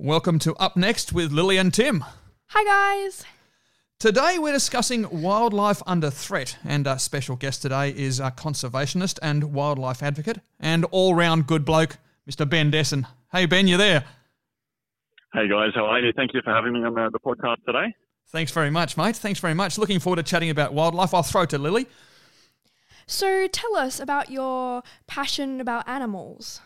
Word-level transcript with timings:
Welcome 0.00 0.38
to 0.40 0.54
Up 0.54 0.76
Next 0.76 1.12
with 1.12 1.32
Lily 1.32 1.56
and 1.56 1.74
Tim. 1.74 2.04
Hi, 2.50 2.64
guys. 2.64 3.24
Today 3.98 4.38
we're 4.38 4.52
discussing 4.52 5.22
wildlife 5.22 5.82
under 5.88 6.08
threat, 6.08 6.56
and 6.64 6.86
our 6.86 7.00
special 7.00 7.34
guest 7.34 7.62
today 7.62 7.90
is 7.90 8.20
a 8.20 8.30
conservationist 8.30 9.18
and 9.22 9.52
wildlife 9.52 10.00
advocate 10.00 10.38
and 10.60 10.84
all 10.92 11.16
round 11.16 11.48
good 11.48 11.64
bloke, 11.64 11.96
Mr. 12.30 12.48
Ben 12.48 12.70
Dessen. 12.70 13.08
Hey, 13.32 13.46
Ben, 13.46 13.66
you 13.66 13.76
there? 13.76 14.04
Hey, 15.32 15.48
guys, 15.48 15.72
how 15.74 15.86
are 15.86 15.98
you? 15.98 16.12
Thank 16.14 16.32
you 16.32 16.42
for 16.44 16.54
having 16.54 16.74
me 16.74 16.84
on 16.84 16.94
the, 16.94 17.10
the 17.10 17.18
podcast 17.18 17.64
today. 17.66 17.92
Thanks 18.28 18.52
very 18.52 18.70
much, 18.70 18.96
mate. 18.96 19.16
Thanks 19.16 19.40
very 19.40 19.54
much. 19.54 19.78
Looking 19.78 19.98
forward 19.98 20.18
to 20.18 20.22
chatting 20.22 20.50
about 20.50 20.74
wildlife. 20.74 21.12
I'll 21.12 21.24
throw 21.24 21.44
to 21.46 21.58
Lily. 21.58 21.88
So, 23.08 23.48
tell 23.48 23.74
us 23.74 23.98
about 23.98 24.30
your 24.30 24.84
passion 25.08 25.60
about 25.60 25.88
animals. 25.88 26.60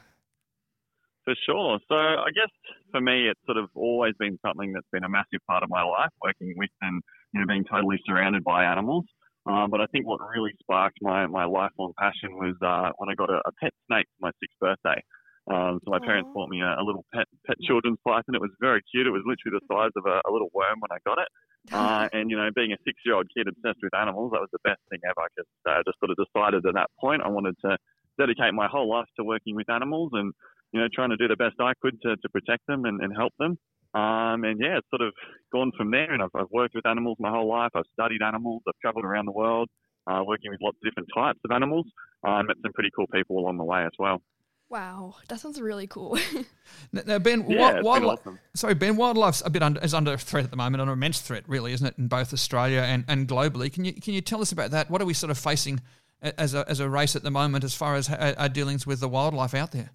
For 1.25 1.35
sure. 1.47 1.79
So, 1.89 1.95
I 1.95 2.29
guess 2.35 2.51
for 2.93 3.01
me, 3.01 3.29
it's 3.29 3.41
sort 3.47 3.59
of 3.59 3.69
always 3.75 4.15
been 4.19 4.39
something 4.47 4.73
that's 4.73 4.87
been 4.93 5.05
a 5.05 5.09
massive 5.09 5.41
part 5.49 5.65
of 5.65 5.71
my 5.71 5.83
life, 5.83 6.11
working 6.23 6.55
with 6.57 6.71
and 6.81 7.03
you 7.35 7.41
know 7.41 7.47
being 7.47 7.65
totally 7.65 7.99
surrounded 8.07 8.45
by 8.45 8.65
animals. 8.65 9.05
Um, 9.47 9.71
but 9.71 9.81
I 9.81 9.87
think 9.91 10.07
what 10.07 10.21
really 10.23 10.53
sparked 10.63 10.99
my, 11.03 11.27
my 11.27 11.45
lifelong 11.45 11.93
passion 11.99 12.39
was 12.39 12.55
uh, 12.63 12.95
when 12.99 13.11
I 13.11 13.15
got 13.15 13.29
a, 13.29 13.43
a, 13.43 13.51
pet 13.61 13.75
snake 13.91 14.07
for 14.15 14.31
my 14.31 14.33
sixth 14.39 14.55
birthday. 14.61 15.03
Um, 15.51 15.83
so 15.83 15.91
my 15.91 15.99
Aww. 15.99 16.07
parents 16.07 16.31
bought 16.33 16.49
me 16.49 16.63
a, 16.63 16.79
a, 16.79 16.85
little 16.87 17.05
pet 17.13 17.27
pet 17.45 17.59
children's 17.67 17.99
python. 18.07 18.39
It 18.39 18.41
was 18.41 18.55
very 18.61 18.81
cute. 18.87 19.07
It 19.07 19.11
was 19.11 19.27
literally 19.27 19.59
the 19.59 19.67
size 19.67 19.91
of 19.99 20.07
a, 20.07 20.23
a 20.23 20.31
little 20.31 20.51
worm 20.55 20.79
when 20.79 20.95
I 20.95 20.99
got 21.05 21.19
it. 21.19 21.29
Uh, 21.71 22.09
and 22.13 22.29
you 22.29 22.37
know, 22.37 22.51
being 22.57 22.73
a 22.73 22.77
six 22.85 22.99
year 23.07 23.15
old 23.15 23.31
kid 23.37 23.47
obsessed 23.47 23.79
with 23.85 23.95
animals, 23.95 24.33
that 24.33 24.41
was 24.43 24.51
the 24.51 24.59
best 24.65 24.83
thing 24.91 24.99
ever. 25.07 25.23
Because 25.31 25.47
I 25.65 25.79
uh, 25.79 25.83
just 25.87 25.95
sort 26.03 26.11
of 26.11 26.19
decided 26.19 26.67
at 26.67 26.75
that 26.75 26.91
point 26.99 27.23
I 27.23 27.29
wanted 27.29 27.55
to 27.65 27.79
dedicate 28.19 28.53
my 28.53 28.67
whole 28.67 28.91
life 28.91 29.07
to 29.15 29.23
working 29.23 29.55
with 29.55 29.71
animals 29.71 30.11
and 30.13 30.35
you 30.73 30.81
know 30.81 30.89
trying 30.93 31.11
to 31.11 31.17
do 31.17 31.29
the 31.29 31.37
best 31.37 31.57
I 31.61 31.73
could 31.81 32.01
to, 32.03 32.17
to 32.17 32.29
protect 32.29 32.67
them 32.67 32.85
and, 32.85 33.01
and 33.01 33.15
help 33.17 33.33
them. 33.39 33.59
Um, 33.95 34.45
and 34.45 34.59
yeah, 34.59 34.79
it's 34.79 34.89
sort 34.91 35.03
of 35.03 35.13
gone 35.53 35.71
from 35.77 35.91
there. 35.91 36.13
And 36.13 36.23
I've, 36.23 36.35
I've, 36.35 36.51
worked 36.51 36.75
with 36.75 36.87
animals 36.87 37.19
my 37.21 37.31
whole 37.31 37.49
life. 37.49 37.71
I've 37.75 37.85
studied 37.93 38.23
animals. 38.23 38.63
I've 38.67 38.79
travelled 38.81 39.05
around 39.05 39.27
the 39.27 39.33
world, 39.33 39.69
uh, 40.07 40.23
working 40.27 40.51
with 40.51 40.61
lots 40.63 40.79
of 40.83 40.89
different 40.89 41.09
types 41.15 41.41
of 41.45 41.51
animals. 41.51 41.87
Uh, 42.27 42.43
met 42.43 42.57
some 42.63 42.73
pretty 42.73 42.91
cool 42.97 43.07
people 43.13 43.39
along 43.39 43.59
the 43.59 43.65
way 43.65 43.85
as 43.85 43.93
well. 43.99 44.23
Wow, 44.71 45.17
that 45.29 45.39
sounds 45.39 45.61
really 45.61 45.87
cool. 45.87 46.19
now, 46.93 47.19
Ben, 47.19 47.45
yeah, 47.47 47.83
wildlife. 47.83 48.21
Awesome. 48.21 48.39
Sorry, 48.55 48.73
Ben. 48.73 48.97
Wildlife's 48.97 49.43
a 49.45 49.51
bit 49.51 49.63
under, 49.63 49.79
is 49.81 49.93
under 49.93 50.17
threat 50.17 50.45
at 50.45 50.51
the 50.51 50.57
moment, 50.57 50.81
under 50.81 50.95
immense 50.95 51.21
threat, 51.21 51.45
really, 51.47 51.75
isn't 51.75 51.87
it, 51.87 51.95
in 51.99 52.09
both 52.09 52.33
Australia 52.33 52.81
and, 52.81 53.05
and 53.07 53.29
globally? 53.29 53.71
Can 53.71 53.85
you 53.85 53.93
can 53.93 54.15
you 54.15 54.23
tell 54.23 54.41
us 54.41 54.51
about 54.51 54.71
that? 54.71 54.89
What 54.89 55.03
are 55.03 55.05
we 55.05 55.13
sort 55.13 55.31
of 55.31 55.37
facing 55.37 55.83
as 56.23 56.55
a 56.55 56.67
as 56.71 56.81
a 56.81 56.89
race 56.89 57.15
at 57.15 57.23
the 57.23 57.31
moment, 57.31 57.65
as 57.65 57.75
far 57.75 57.97
as 57.97 58.09
our 58.09 58.49
dealings 58.49 58.87
with 58.87 59.01
the 59.01 59.09
wildlife 59.09 59.53
out 59.53 59.73
there? 59.73 59.91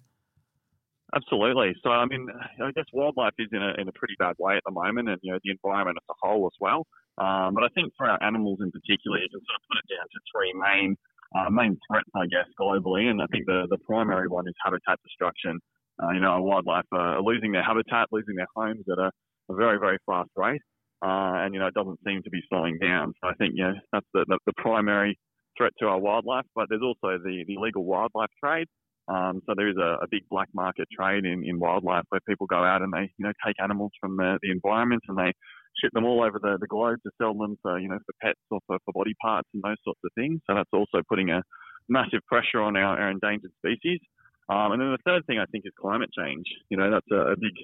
Absolutely. 1.14 1.74
So, 1.82 1.90
I 1.90 2.04
mean, 2.04 2.28
I 2.62 2.70
guess 2.72 2.84
wildlife 2.92 3.32
is 3.38 3.48
in 3.52 3.62
a, 3.62 3.80
in 3.80 3.88
a 3.88 3.92
pretty 3.92 4.14
bad 4.18 4.36
way 4.38 4.56
at 4.56 4.62
the 4.66 4.72
moment, 4.72 5.08
and 5.08 5.18
you 5.22 5.32
know 5.32 5.38
the 5.42 5.50
environment 5.50 5.96
as 5.96 6.08
a 6.10 6.16
whole 6.20 6.46
as 6.46 6.56
well. 6.60 6.84
Um, 7.16 7.54
but 7.54 7.64
I 7.64 7.68
think 7.74 7.92
for 7.96 8.06
our 8.06 8.22
animals 8.22 8.58
in 8.60 8.70
particular, 8.70 9.18
you 9.18 9.28
can 9.32 9.40
sort 9.40 9.56
of 9.56 9.64
put 9.72 9.78
it 9.80 9.88
down 9.88 10.04
to 10.04 10.18
three 10.30 10.52
main 10.52 10.96
uh, 11.34 11.50
main 11.50 11.78
threats, 11.88 12.08
I 12.14 12.26
guess, 12.26 12.48
globally. 12.60 13.08
And 13.10 13.20
I 13.22 13.26
think 13.32 13.46
the, 13.46 13.66
the 13.70 13.78
primary 13.78 14.28
one 14.28 14.46
is 14.48 14.54
habitat 14.64 14.98
destruction. 15.02 15.60
Uh, 16.02 16.10
you 16.12 16.20
know, 16.20 16.28
our 16.28 16.42
wildlife 16.42 16.86
are 16.92 17.20
losing 17.20 17.52
their 17.52 17.64
habitat, 17.64 18.08
losing 18.12 18.36
their 18.36 18.46
homes 18.54 18.84
at 18.90 18.98
a, 18.98 19.10
a 19.50 19.54
very, 19.54 19.78
very 19.78 19.98
fast 20.06 20.30
rate. 20.36 20.62
Uh, 21.02 21.44
and, 21.44 21.54
you 21.54 21.60
know, 21.60 21.66
it 21.66 21.74
doesn't 21.74 21.98
seem 22.06 22.22
to 22.22 22.30
be 22.30 22.40
slowing 22.48 22.78
down. 22.78 23.12
So 23.22 23.28
I 23.28 23.34
think, 23.34 23.54
you 23.56 23.64
know, 23.64 23.74
that's 23.92 24.06
the, 24.14 24.24
the, 24.28 24.38
the 24.46 24.52
primary 24.56 25.18
threat 25.56 25.72
to 25.80 25.86
our 25.86 25.98
wildlife. 25.98 26.46
But 26.54 26.66
there's 26.68 26.82
also 26.82 27.18
the, 27.22 27.44
the 27.46 27.54
illegal 27.54 27.84
wildlife 27.84 28.30
trade. 28.42 28.66
Um, 29.08 29.40
so 29.46 29.54
there 29.56 29.68
is 29.68 29.76
a, 29.78 30.04
a, 30.04 30.08
big 30.10 30.28
black 30.28 30.48
market 30.52 30.86
trade 30.92 31.24
in, 31.24 31.42
in 31.42 31.58
wildlife 31.58 32.04
where 32.10 32.20
people 32.28 32.46
go 32.46 32.62
out 32.62 32.82
and 32.82 32.92
they, 32.92 33.10
you 33.16 33.24
know, 33.24 33.32
take 33.44 33.56
animals 33.62 33.90
from 34.00 34.18
the, 34.18 34.38
the 34.42 34.50
environment 34.50 35.02
and 35.08 35.16
they 35.16 35.32
ship 35.80 35.92
them 35.94 36.04
all 36.04 36.22
over 36.22 36.38
the, 36.38 36.58
the 36.60 36.66
globe 36.66 36.98
to 37.04 37.10
sell 37.16 37.32
them 37.32 37.56
for, 37.62 37.78
you 37.78 37.88
know, 37.88 37.98
for 38.04 38.14
pets 38.20 38.40
or 38.50 38.60
for, 38.66 38.76
for 38.84 38.92
body 38.92 39.14
parts 39.22 39.48
and 39.54 39.62
those 39.62 39.80
sorts 39.82 40.00
of 40.04 40.10
things. 40.14 40.40
So 40.46 40.54
that's 40.54 40.68
also 40.74 41.00
putting 41.08 41.30
a 41.30 41.42
massive 41.88 42.20
pressure 42.26 42.60
on 42.60 42.76
our, 42.76 43.00
our 43.00 43.10
endangered 43.10 43.52
species. 43.64 44.00
Um, 44.50 44.72
and 44.72 44.80
then 44.80 44.92
the 44.92 45.04
third 45.04 45.24
thing 45.26 45.38
I 45.38 45.46
think 45.46 45.64
is 45.64 45.72
climate 45.80 46.10
change. 46.12 46.44
You 46.68 46.76
know, 46.76 46.90
that's 46.90 47.08
a, 47.10 47.32
a 47.32 47.36
big 47.36 47.56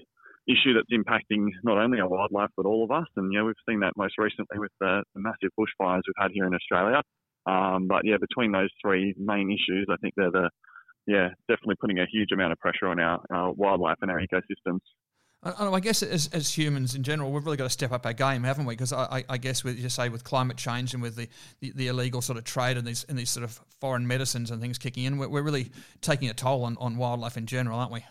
issue 0.48 0.72
that's 0.72 0.92
impacting 0.92 1.48
not 1.62 1.76
only 1.78 2.00
our 2.00 2.08
wildlife 2.08 2.50
but 2.56 2.64
all 2.64 2.84
of 2.84 2.90
us. 2.90 3.08
And 3.16 3.32
you 3.32 3.38
know, 3.38 3.44
we've 3.44 3.64
seen 3.68 3.80
that 3.80 3.92
most 3.96 4.16
recently 4.16 4.58
with 4.58 4.72
the, 4.80 5.02
the 5.14 5.20
massive 5.20 5.52
bushfires 5.60 6.02
we've 6.06 6.16
had 6.16 6.30
here 6.32 6.46
in 6.46 6.54
Australia. 6.54 7.02
Um, 7.46 7.86
but 7.86 8.02
yeah, 8.04 8.16
between 8.18 8.52
those 8.52 8.70
three 8.80 9.14
main 9.18 9.50
issues, 9.50 9.86
I 9.90 9.96
think 10.00 10.14
they're 10.16 10.30
the 10.30 10.48
yeah 11.06 11.28
definitely 11.48 11.76
putting 11.80 11.98
a 11.98 12.06
huge 12.10 12.32
amount 12.32 12.52
of 12.52 12.58
pressure 12.58 12.86
on 12.86 12.98
our, 12.98 13.20
our 13.30 13.52
wildlife 13.52 13.96
and 14.02 14.10
our 14.10 14.20
ecosystems. 14.20 14.80
I, 15.44 15.66
I 15.66 15.80
guess 15.80 16.02
as, 16.02 16.28
as 16.32 16.56
humans 16.56 16.94
in 16.94 17.02
general, 17.02 17.30
we've 17.30 17.44
really 17.44 17.58
got 17.58 17.64
to 17.64 17.70
step 17.70 17.92
up 17.92 18.06
our 18.06 18.14
game, 18.14 18.44
haven't 18.44 18.64
we? 18.64 18.74
Because 18.74 18.94
I, 18.94 19.24
I, 19.28 19.36
guess 19.36 19.62
with 19.62 19.78
you 19.78 19.90
say 19.90 20.08
with 20.08 20.24
climate 20.24 20.56
change 20.56 20.94
and 20.94 21.02
with 21.02 21.16
the, 21.16 21.28
the, 21.60 21.72
the, 21.74 21.88
illegal 21.88 22.22
sort 22.22 22.38
of 22.38 22.44
trade 22.44 22.78
and 22.78 22.86
these 22.86 23.04
and 23.10 23.18
these 23.18 23.28
sort 23.28 23.44
of 23.44 23.60
foreign 23.78 24.06
medicines 24.06 24.50
and 24.50 24.60
things 24.62 24.78
kicking 24.78 25.04
in, 25.04 25.18
we're, 25.18 25.28
we're 25.28 25.42
really 25.42 25.70
taking 26.00 26.30
a 26.30 26.34
toll 26.34 26.64
on, 26.64 26.78
on 26.80 26.96
wildlife 26.96 27.36
in 27.36 27.44
general, 27.44 27.78
aren't 27.78 27.92
we? 27.92 28.02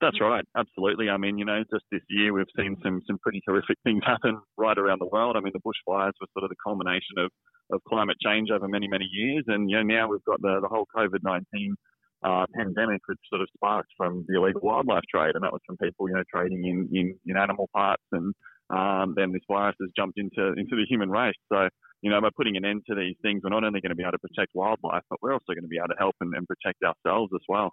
That's 0.00 0.18
right, 0.20 0.44
absolutely. 0.56 1.10
I 1.10 1.18
mean, 1.18 1.36
you 1.36 1.44
know, 1.44 1.62
just 1.70 1.84
this 1.90 2.00
year 2.08 2.32
we've 2.32 2.46
seen 2.56 2.76
some 2.82 3.02
some 3.06 3.18
pretty 3.18 3.42
horrific 3.46 3.76
things 3.84 4.02
happen 4.06 4.40
right 4.56 4.78
around 4.78 5.00
the 5.00 5.08
world. 5.12 5.36
I 5.36 5.40
mean, 5.40 5.52
the 5.52 5.60
bushfires 5.60 6.12
were 6.20 6.28
sort 6.32 6.44
of 6.44 6.48
the 6.48 6.56
culmination 6.64 7.18
of, 7.18 7.30
of 7.70 7.82
climate 7.84 8.16
change 8.24 8.50
over 8.50 8.68
many 8.68 8.88
many 8.88 9.08
years, 9.10 9.44
and 9.46 9.70
you 9.70 9.76
know 9.76 9.82
now 9.82 10.08
we've 10.08 10.24
got 10.24 10.40
the 10.40 10.60
the 10.60 10.68
whole 10.68 10.86
COVID 10.96 11.22
nineteen 11.22 11.76
uh, 12.22 12.46
pandemic, 12.54 13.00
which 13.06 13.18
sort 13.28 13.42
of 13.42 13.48
sparked 13.54 13.90
from 13.96 14.24
the 14.28 14.36
illegal 14.36 14.60
wildlife 14.62 15.04
trade, 15.12 15.34
and 15.34 15.44
that 15.44 15.52
was 15.52 15.60
from 15.66 15.76
people, 15.76 16.08
you 16.08 16.14
know, 16.14 16.24
trading 16.32 16.64
in, 16.64 16.88
in, 16.92 17.16
in 17.26 17.36
animal 17.36 17.68
parts, 17.74 18.02
and 18.12 18.34
um, 18.70 19.14
then 19.16 19.32
this 19.32 19.42
virus 19.48 19.76
has 19.80 19.90
jumped 19.96 20.18
into 20.18 20.52
into 20.58 20.76
the 20.76 20.84
human 20.88 21.10
race. 21.10 21.38
So, 21.50 21.68
you 22.02 22.10
know, 22.10 22.20
by 22.20 22.30
putting 22.36 22.56
an 22.56 22.64
end 22.64 22.82
to 22.88 22.94
these 22.94 23.16
things, 23.22 23.42
we're 23.42 23.50
not 23.50 23.64
only 23.64 23.80
going 23.80 23.90
to 23.90 23.96
be 23.96 24.02
able 24.02 24.12
to 24.12 24.18
protect 24.18 24.52
wildlife, 24.54 25.02
but 25.08 25.20
we're 25.22 25.32
also 25.32 25.54
going 25.54 25.62
to 25.62 25.68
be 25.68 25.78
able 25.78 25.88
to 25.88 25.98
help 25.98 26.16
and, 26.20 26.34
and 26.34 26.46
protect 26.46 26.82
ourselves 26.82 27.32
as 27.34 27.42
well. 27.48 27.72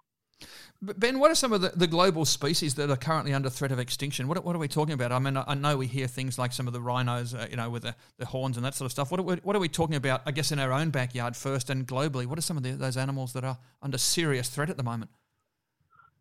Ben, 0.82 1.18
what 1.18 1.30
are 1.30 1.34
some 1.34 1.52
of 1.52 1.62
the, 1.62 1.70
the 1.70 1.86
global 1.86 2.26
species 2.26 2.74
that 2.74 2.90
are 2.90 2.96
currently 2.96 3.32
under 3.32 3.48
threat 3.48 3.72
of 3.72 3.78
extinction? 3.78 4.28
What, 4.28 4.44
what 4.44 4.54
are 4.54 4.58
we 4.58 4.68
talking 4.68 4.92
about? 4.92 5.10
I 5.10 5.18
mean, 5.18 5.36
I 5.36 5.54
know 5.54 5.78
we 5.78 5.86
hear 5.86 6.06
things 6.06 6.38
like 6.38 6.52
some 6.52 6.66
of 6.66 6.74
the 6.74 6.80
rhinos, 6.80 7.34
uh, 7.34 7.46
you 7.50 7.56
know, 7.56 7.70
with 7.70 7.82
the, 7.82 7.94
the 8.18 8.26
horns 8.26 8.56
and 8.56 8.66
that 8.66 8.74
sort 8.74 8.86
of 8.86 8.92
stuff. 8.92 9.10
What 9.10 9.18
are, 9.20 9.22
we, 9.22 9.36
what 9.36 9.56
are 9.56 9.58
we 9.58 9.68
talking 9.68 9.96
about, 9.96 10.22
I 10.26 10.32
guess, 10.32 10.52
in 10.52 10.58
our 10.58 10.72
own 10.72 10.90
backyard 10.90 11.34
first 11.34 11.70
and 11.70 11.86
globally? 11.86 12.26
What 12.26 12.38
are 12.38 12.42
some 12.42 12.58
of 12.58 12.62
the, 12.62 12.72
those 12.72 12.98
animals 12.98 13.32
that 13.32 13.44
are 13.44 13.56
under 13.80 13.96
serious 13.96 14.50
threat 14.50 14.68
at 14.68 14.76
the 14.76 14.82
moment? 14.82 15.10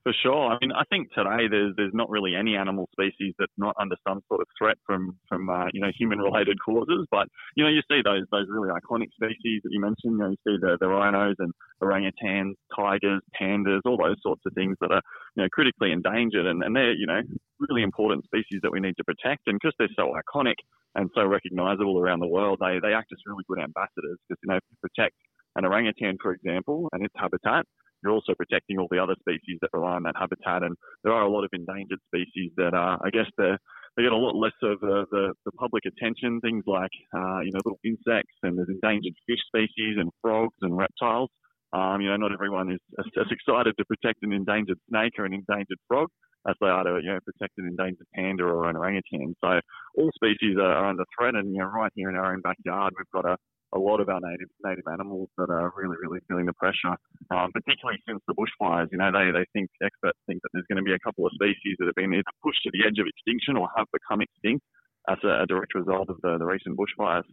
For 0.05 0.13
sure. 0.21 0.53
I 0.53 0.57
mean, 0.61 0.71
I 0.71 0.83
think 0.85 1.09
today 1.17 1.49
there's 1.49 1.73
there's 1.77 1.95
not 1.95 2.11
really 2.11 2.35
any 2.35 2.55
animal 2.55 2.87
species 2.91 3.33
that's 3.39 3.57
not 3.57 3.75
under 3.79 3.95
some 4.07 4.21
sort 4.27 4.39
of 4.39 4.45
threat 4.55 4.77
from 4.85 5.17
from 5.27 5.49
uh, 5.49 5.65
you 5.73 5.81
know 5.81 5.89
human 5.97 6.19
related 6.19 6.59
causes. 6.63 7.07
But 7.09 7.27
you 7.55 7.63
know, 7.63 7.71
you 7.71 7.81
see 7.89 8.01
those 8.05 8.21
those 8.31 8.45
really 8.47 8.69
iconic 8.69 9.09
species 9.17 9.61
that 9.63 9.71
you 9.73 9.81
mentioned. 9.81 10.13
You 10.13 10.17
know, 10.19 10.29
you 10.29 10.37
see 10.45 10.57
the, 10.61 10.77
the 10.79 10.87
rhinos 10.87 11.37
and 11.39 11.51
orangutans, 11.81 12.53
tigers, 12.75 13.23
pandas, 13.41 13.81
all 13.83 13.97
those 13.97 14.21
sorts 14.21 14.43
of 14.45 14.53
things 14.53 14.77
that 14.79 14.91
are 14.91 15.01
you 15.35 15.41
know 15.41 15.49
critically 15.51 15.91
endangered, 15.91 16.45
and, 16.45 16.61
and 16.61 16.75
they're 16.75 16.93
you 16.93 17.07
know 17.07 17.21
really 17.57 17.81
important 17.81 18.25
species 18.25 18.59
that 18.61 18.71
we 18.71 18.79
need 18.79 18.97
to 18.97 19.03
protect. 19.03 19.47
And 19.47 19.57
because 19.59 19.73
they're 19.79 19.89
so 19.97 20.13
iconic 20.13 20.61
and 20.93 21.09
so 21.15 21.25
recognisable 21.25 21.97
around 21.99 22.19
the 22.19 22.27
world, 22.27 22.59
they 22.61 22.77
they 22.79 22.93
act 22.93 23.11
as 23.11 23.17
really 23.25 23.43
good 23.49 23.57
ambassadors. 23.57 24.19
Because 24.29 24.39
you 24.43 24.53
know, 24.53 24.59
to 24.59 24.77
protect 24.87 25.15
an 25.55 25.65
orangutan, 25.65 26.17
for 26.21 26.31
example, 26.31 26.89
and 26.93 27.03
its 27.03 27.15
habitat 27.17 27.65
you're 28.03 28.13
also 28.13 28.33
protecting 28.35 28.79
all 28.79 28.87
the 28.91 29.01
other 29.01 29.15
species 29.19 29.57
that 29.61 29.69
rely 29.73 29.95
on 29.95 30.03
that 30.03 30.15
habitat. 30.17 30.63
And 30.63 30.75
there 31.03 31.13
are 31.13 31.23
a 31.23 31.29
lot 31.29 31.43
of 31.43 31.49
endangered 31.53 31.99
species 32.07 32.51
that 32.57 32.73
are, 32.73 32.99
I 33.03 33.09
guess, 33.09 33.27
they 33.37 33.55
they 33.95 34.03
get 34.03 34.11
a 34.11 34.17
lot 34.17 34.35
less 34.35 34.55
of 34.61 34.83
uh, 34.83 35.05
the, 35.11 35.33
the 35.45 35.51
public 35.53 35.83
attention. 35.85 36.41
Things 36.41 36.63
like, 36.67 36.91
uh, 37.15 37.39
you 37.39 37.51
know, 37.51 37.61
little 37.63 37.79
insects 37.83 38.35
and 38.43 38.57
there's 38.57 38.69
endangered 38.69 39.13
fish 39.25 39.39
species 39.47 39.95
and 39.97 40.11
frogs 40.21 40.55
and 40.61 40.75
reptiles. 40.75 41.29
Um, 41.73 42.01
you 42.01 42.09
know, 42.09 42.17
not 42.17 42.31
everyone 42.31 42.71
is 42.71 42.79
as, 42.99 43.05
as, 43.19 43.27
excited 43.31 43.75
to 43.77 43.85
protect 43.85 44.23
an 44.23 44.31
endangered 44.31 44.79
snake 44.89 45.13
or 45.17 45.25
an 45.25 45.33
endangered 45.33 45.79
frog 45.87 46.07
as 46.47 46.55
they 46.61 46.67
are 46.67 46.83
to, 46.83 46.99
you 47.01 47.09
know, 47.09 47.19
protect 47.25 47.57
an 47.57 47.67
endangered 47.67 48.07
panda 48.13 48.43
or 48.43 48.69
an 48.69 48.75
orangutan. 48.75 49.35
So 49.43 49.59
all 49.97 50.11
species 50.15 50.57
are, 50.57 50.71
are 50.71 50.89
under 50.89 51.03
threat. 51.17 51.35
And, 51.35 51.53
you 51.53 51.59
know, 51.59 51.65
right 51.65 51.91
here 51.95 52.09
in 52.09 52.15
our 52.15 52.33
own 52.33 52.41
backyard, 52.41 52.93
we've 52.97 53.11
got 53.23 53.29
a, 53.29 53.37
a 53.73 53.79
lot 53.79 53.99
of 53.99 54.09
our 54.09 54.19
native 54.21 54.49
native 54.63 54.85
animals 54.91 55.29
that 55.37 55.49
are 55.49 55.73
really, 55.75 55.97
really 56.01 56.19
feeling 56.27 56.45
the 56.45 56.53
pressure, 56.53 56.95
um, 57.31 57.51
particularly 57.51 57.99
since 58.07 58.21
the 58.27 58.35
bushfires. 58.35 58.87
You 58.91 58.99
know, 58.99 59.11
they, 59.11 59.31
they 59.31 59.45
think, 59.53 59.69
experts 59.83 60.19
think 60.27 60.41
that 60.43 60.49
there's 60.53 60.65
going 60.69 60.77
to 60.77 60.87
be 60.87 60.93
a 60.93 60.99
couple 60.99 61.25
of 61.25 61.33
species 61.33 61.75
that 61.79 61.85
have 61.85 61.95
been 61.95 62.13
either 62.13 62.35
pushed 62.43 62.63
to 62.63 62.71
the 62.71 62.85
edge 62.87 62.99
of 62.99 63.07
extinction 63.07 63.57
or 63.57 63.67
have 63.75 63.87
become 63.91 64.21
extinct 64.21 64.63
as 65.09 65.17
a, 65.23 65.43
a 65.43 65.45
direct 65.45 65.75
result 65.75 66.09
of 66.09 66.17
the, 66.21 66.37
the 66.37 66.45
recent 66.45 66.77
bushfires. 66.77 67.27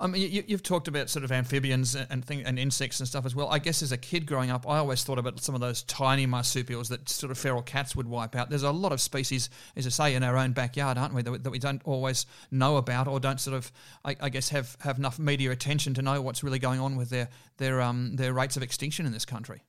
I 0.00 0.06
mean, 0.06 0.30
you, 0.30 0.44
have 0.50 0.62
talked 0.62 0.88
about 0.88 1.10
sort 1.10 1.24
of 1.24 1.32
amphibians 1.32 1.96
and 1.96 2.24
thing, 2.24 2.42
and 2.44 2.58
insects 2.58 3.00
and 3.00 3.08
stuff 3.08 3.26
as 3.26 3.34
well. 3.34 3.48
I 3.48 3.58
guess 3.58 3.82
as 3.82 3.92
a 3.92 3.96
kid 3.96 4.26
growing 4.26 4.50
up, 4.50 4.68
I 4.68 4.78
always 4.78 5.02
thought 5.02 5.18
about 5.18 5.40
some 5.40 5.54
of 5.54 5.60
those 5.60 5.82
tiny 5.82 6.26
marsupials 6.26 6.88
that 6.88 7.08
sort 7.08 7.30
of 7.30 7.38
feral 7.38 7.62
cats 7.62 7.96
would 7.96 8.06
wipe 8.06 8.36
out. 8.36 8.50
There's 8.50 8.62
a 8.62 8.70
lot 8.70 8.92
of 8.92 9.00
species, 9.00 9.50
as 9.76 9.86
I 9.86 9.90
say, 9.90 10.14
in 10.14 10.22
our 10.22 10.36
own 10.36 10.52
backyard, 10.52 10.98
aren't 10.98 11.14
we, 11.14 11.22
that, 11.22 11.44
that 11.44 11.50
we 11.50 11.58
don't 11.58 11.82
always 11.84 12.26
know 12.50 12.76
about 12.76 13.08
or 13.08 13.18
don't 13.18 13.40
sort 13.40 13.56
of, 13.56 13.72
I, 14.04 14.16
I, 14.20 14.28
guess, 14.28 14.48
have, 14.50 14.76
have 14.80 14.98
enough 14.98 15.18
media 15.18 15.50
attention 15.50 15.94
to 15.94 16.02
know 16.02 16.22
what's 16.22 16.42
really 16.42 16.58
going 16.58 16.80
on 16.80 16.96
with 16.96 17.10
their 17.10 17.28
their 17.58 17.80
um 17.80 18.16
their 18.16 18.32
rates 18.32 18.56
of 18.56 18.62
extinction 18.62 19.04
in 19.06 19.12
this 19.12 19.24
country. 19.24 19.62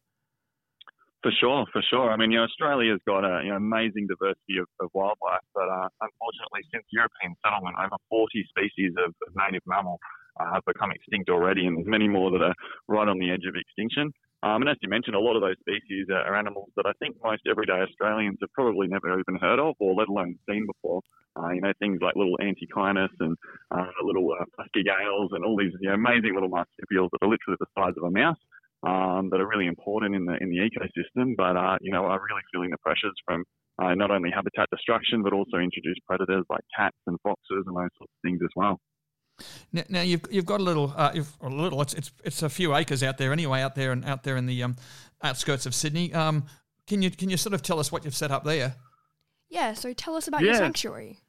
For 1.21 1.31
sure, 1.35 1.65
for 1.73 1.83
sure. 1.83 2.11
I 2.11 2.15
mean, 2.15 2.31
you 2.31 2.39
know, 2.39 2.45
Australia's 2.45 3.01
got 3.05 3.25
an 3.25 3.45
you 3.45 3.51
know, 3.51 3.57
amazing 3.57 4.07
diversity 4.07 4.55
of, 4.55 4.67
of 4.79 4.87
wildlife, 4.93 5.43
but 5.53 5.67
uh, 5.67 5.91
unfortunately, 5.99 6.63
since 6.71 6.85
European 6.95 7.35
settlement, 7.43 7.75
over 7.75 7.99
40 8.07 8.47
species 8.47 8.95
of, 8.95 9.11
native 9.35 9.63
mammal 9.67 9.99
uh, 10.39 10.53
have 10.53 10.63
become 10.63 10.91
extinct 10.91 11.29
already, 11.29 11.67
and 11.67 11.75
there's 11.75 11.91
many 11.91 12.07
more 12.07 12.31
that 12.31 12.41
are 12.41 12.55
right 12.87 13.07
on 13.07 13.19
the 13.19 13.31
edge 13.31 13.43
of 13.43 13.55
extinction. 13.59 14.13
Um, 14.43 14.63
and 14.63 14.69
as 14.71 14.77
you 14.79 14.87
mentioned, 14.87 15.15
a 15.15 15.19
lot 15.19 15.35
of 15.35 15.43
those 15.43 15.59
species 15.59 16.07
are, 16.07 16.35
animals 16.35 16.71
that 16.77 16.87
I 16.87 16.95
think 17.03 17.17
most 17.21 17.43
everyday 17.43 17.83
Australians 17.83 18.37
have 18.39 18.53
probably 18.53 18.87
never 18.87 19.11
even 19.11 19.35
heard 19.35 19.59
of, 19.59 19.75
or 19.79 19.93
let 19.95 20.07
alone 20.07 20.39
seen 20.49 20.65
before. 20.65 21.01
Uh, 21.35 21.51
you 21.51 21.59
know, 21.59 21.73
things 21.79 21.99
like 22.01 22.15
little 22.15 22.39
antechinus 22.39 23.11
and 23.19 23.35
uh, 23.71 23.91
little 24.03 24.31
uh, 24.39 24.63
gales 24.73 25.31
and 25.33 25.43
all 25.43 25.57
these 25.57 25.73
you 25.81 25.89
know, 25.89 25.95
amazing 25.95 26.33
little 26.33 26.49
marsupials 26.49 27.11
that 27.11 27.19
are 27.21 27.29
literally 27.29 27.59
the 27.59 27.67
size 27.75 27.93
of 27.97 28.03
a 28.03 28.11
mouse. 28.11 28.39
Um, 28.81 29.29
that 29.31 29.41
are 29.41 29.47
really 29.47 29.67
important 29.67 30.15
in 30.15 30.23
the 30.23 30.37
in 30.39 30.49
the 30.49 30.59
ecosystem, 30.59 31.35
but 31.35 31.57
uh, 31.57 31.77
you 31.81 31.91
know 31.91 32.05
are 32.05 32.21
really 32.29 32.41
feeling 32.53 32.69
the 32.69 32.77
pressures 32.77 33.13
from 33.25 33.43
uh, 33.81 33.93
not 33.93 34.09
only 34.09 34.29
habitat 34.33 34.69
destruction 34.71 35.21
but 35.21 35.33
also 35.33 35.57
introduced 35.57 35.99
predators 36.07 36.45
like 36.49 36.61
cats 36.73 36.95
and 37.05 37.17
foxes 37.21 37.65
and 37.67 37.75
those 37.75 37.89
sorts 37.97 38.13
of 38.13 38.21
things 38.23 38.39
as 38.41 38.49
well. 38.55 38.79
Now, 39.71 39.83
now 39.89 40.01
you've 40.01 40.21
you've 40.29 40.45
got 40.45 40.59
a 40.59 40.63
little, 40.63 40.93
uh, 40.95 41.13
a 41.41 41.49
little. 41.49 41.81
It's, 41.81 41.93
it's 41.93 42.11
it's 42.23 42.43
a 42.43 42.49
few 42.49 42.75
acres 42.75 43.03
out 43.03 43.17
there 43.17 43.33
anyway, 43.33 43.61
out 43.61 43.75
there 43.75 43.91
and 43.91 44.05
out 44.05 44.23
there 44.23 44.37
in 44.37 44.45
the 44.45 44.63
um, 44.63 44.75
outskirts 45.23 45.65
of 45.65 45.75
Sydney. 45.75 46.13
Um, 46.13 46.45
can 46.87 47.01
you 47.01 47.11
can 47.11 47.29
you 47.29 47.37
sort 47.37 47.53
of 47.53 47.61
tell 47.61 47.79
us 47.79 47.91
what 47.91 48.05
you've 48.05 48.15
set 48.15 48.31
up 48.31 48.43
there? 48.43 48.75
Yeah. 49.49 49.73
So 49.73 49.93
tell 49.93 50.15
us 50.15 50.27
about 50.27 50.41
yeah. 50.41 50.47
your 50.47 50.55
sanctuary. 50.55 51.19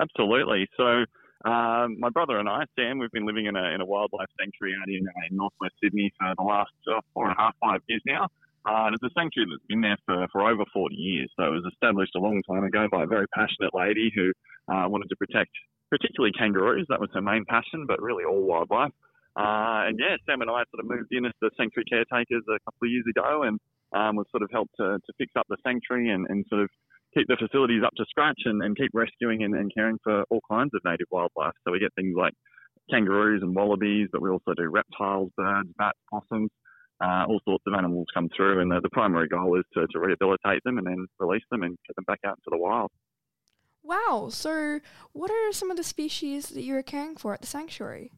Absolutely. 0.00 0.68
So 0.76 1.04
um, 1.44 2.00
my 2.00 2.10
brother 2.10 2.38
and 2.38 2.48
I, 2.48 2.64
Sam, 2.76 2.98
we've 2.98 3.12
been 3.12 3.26
living 3.26 3.46
in 3.46 3.54
a 3.56 3.64
in 3.74 3.80
a 3.80 3.84
wildlife 3.86 4.28
sanctuary 4.38 4.74
out 4.80 4.88
in, 4.88 5.06
uh, 5.06 5.28
northwest 5.30 5.74
Sydney 5.82 6.12
for 6.18 6.34
the 6.36 6.42
last 6.42 6.72
uh, 6.90 7.00
four 7.14 7.28
and 7.28 7.36
a 7.38 7.40
half, 7.40 7.54
five 7.60 7.80
years 7.88 8.02
now. 8.06 8.28
Uh, 8.66 8.86
and 8.86 8.94
it's 8.94 9.04
a 9.04 9.14
sanctuary 9.18 9.48
that's 9.50 9.66
been 9.68 9.80
there 9.80 9.96
for, 10.04 10.26
for 10.32 10.42
over 10.42 10.64
40 10.74 10.94
years. 10.94 11.30
So 11.36 11.44
it 11.44 11.50
was 11.50 11.64
established 11.72 12.12
a 12.16 12.20
long 12.20 12.42
time 12.42 12.64
ago 12.64 12.88
by 12.90 13.04
a 13.04 13.06
very 13.06 13.26
passionate 13.28 13.72
lady 13.72 14.12
who 14.14 14.32
uh, 14.68 14.88
wanted 14.88 15.08
to 15.08 15.16
protect 15.16 15.50
particularly 15.90 16.32
kangaroos. 16.36 16.86
That 16.90 17.00
was 17.00 17.08
her 17.14 17.22
main 17.22 17.44
passion, 17.46 17.86
but 17.86 18.02
really 18.02 18.24
all 18.24 18.42
wildlife. 18.42 18.92
Uh, 19.36 19.86
and 19.88 19.98
yeah, 19.98 20.16
Sam 20.26 20.42
and 20.42 20.50
I 20.50 20.66
sort 20.74 20.82
of 20.82 20.90
moved 20.90 21.12
in 21.12 21.24
as 21.24 21.32
the 21.40 21.50
sanctuary 21.56 21.86
caretakers 21.88 22.42
a 22.50 22.58
couple 22.66 22.84
of 22.84 22.90
years 22.90 23.04
ago, 23.08 23.44
and 23.44 23.60
um, 23.94 24.16
we've 24.16 24.26
sort 24.30 24.42
of 24.42 24.50
helped 24.52 24.74
to, 24.78 24.98
to 24.98 25.12
fix 25.16 25.32
up 25.36 25.46
the 25.48 25.56
sanctuary 25.64 26.10
and, 26.10 26.26
and 26.28 26.44
sort 26.50 26.62
of 26.62 26.70
keep 27.14 27.26
the 27.26 27.36
facilities 27.36 27.82
up 27.84 27.94
to 27.96 28.04
scratch 28.08 28.40
and, 28.44 28.62
and 28.62 28.76
keep 28.76 28.90
rescuing 28.94 29.42
and, 29.44 29.54
and, 29.54 29.72
caring 29.74 29.98
for 30.02 30.24
all 30.30 30.40
kinds 30.50 30.70
of 30.74 30.80
native 30.84 31.06
wildlife. 31.10 31.54
So 31.64 31.72
we 31.72 31.78
get 31.78 31.94
things 31.94 32.14
like 32.16 32.34
kangaroos 32.90 33.42
and 33.42 33.54
wallabies, 33.54 34.08
but 34.12 34.22
we 34.22 34.30
also 34.30 34.54
do 34.56 34.68
reptiles, 34.68 35.30
birds, 35.36 35.70
bats, 35.78 35.98
possums. 36.10 36.50
Uh, 37.00 37.24
all 37.28 37.40
sorts 37.44 37.62
of 37.66 37.74
animals 37.74 38.08
come 38.12 38.28
through, 38.36 38.60
and 38.60 38.72
the, 38.72 38.80
the 38.80 38.90
primary 38.90 39.28
goal 39.28 39.56
is 39.56 39.64
to, 39.72 39.86
to 39.86 40.00
rehabilitate 40.00 40.60
them 40.64 40.78
and 40.78 40.86
then 40.86 41.06
release 41.20 41.44
them 41.50 41.62
and 41.62 41.78
get 41.86 41.94
them 41.94 42.04
back 42.08 42.18
out 42.26 42.36
into 42.38 42.50
the 42.50 42.58
wild. 42.58 42.90
Wow. 43.84 44.28
So, 44.32 44.80
what 45.12 45.30
are 45.30 45.52
some 45.52 45.70
of 45.70 45.76
the 45.76 45.84
species 45.84 46.48
that 46.48 46.62
you're 46.62 46.82
caring 46.82 47.16
for 47.16 47.32
at 47.34 47.40
the 47.40 47.46
sanctuary? 47.46 48.10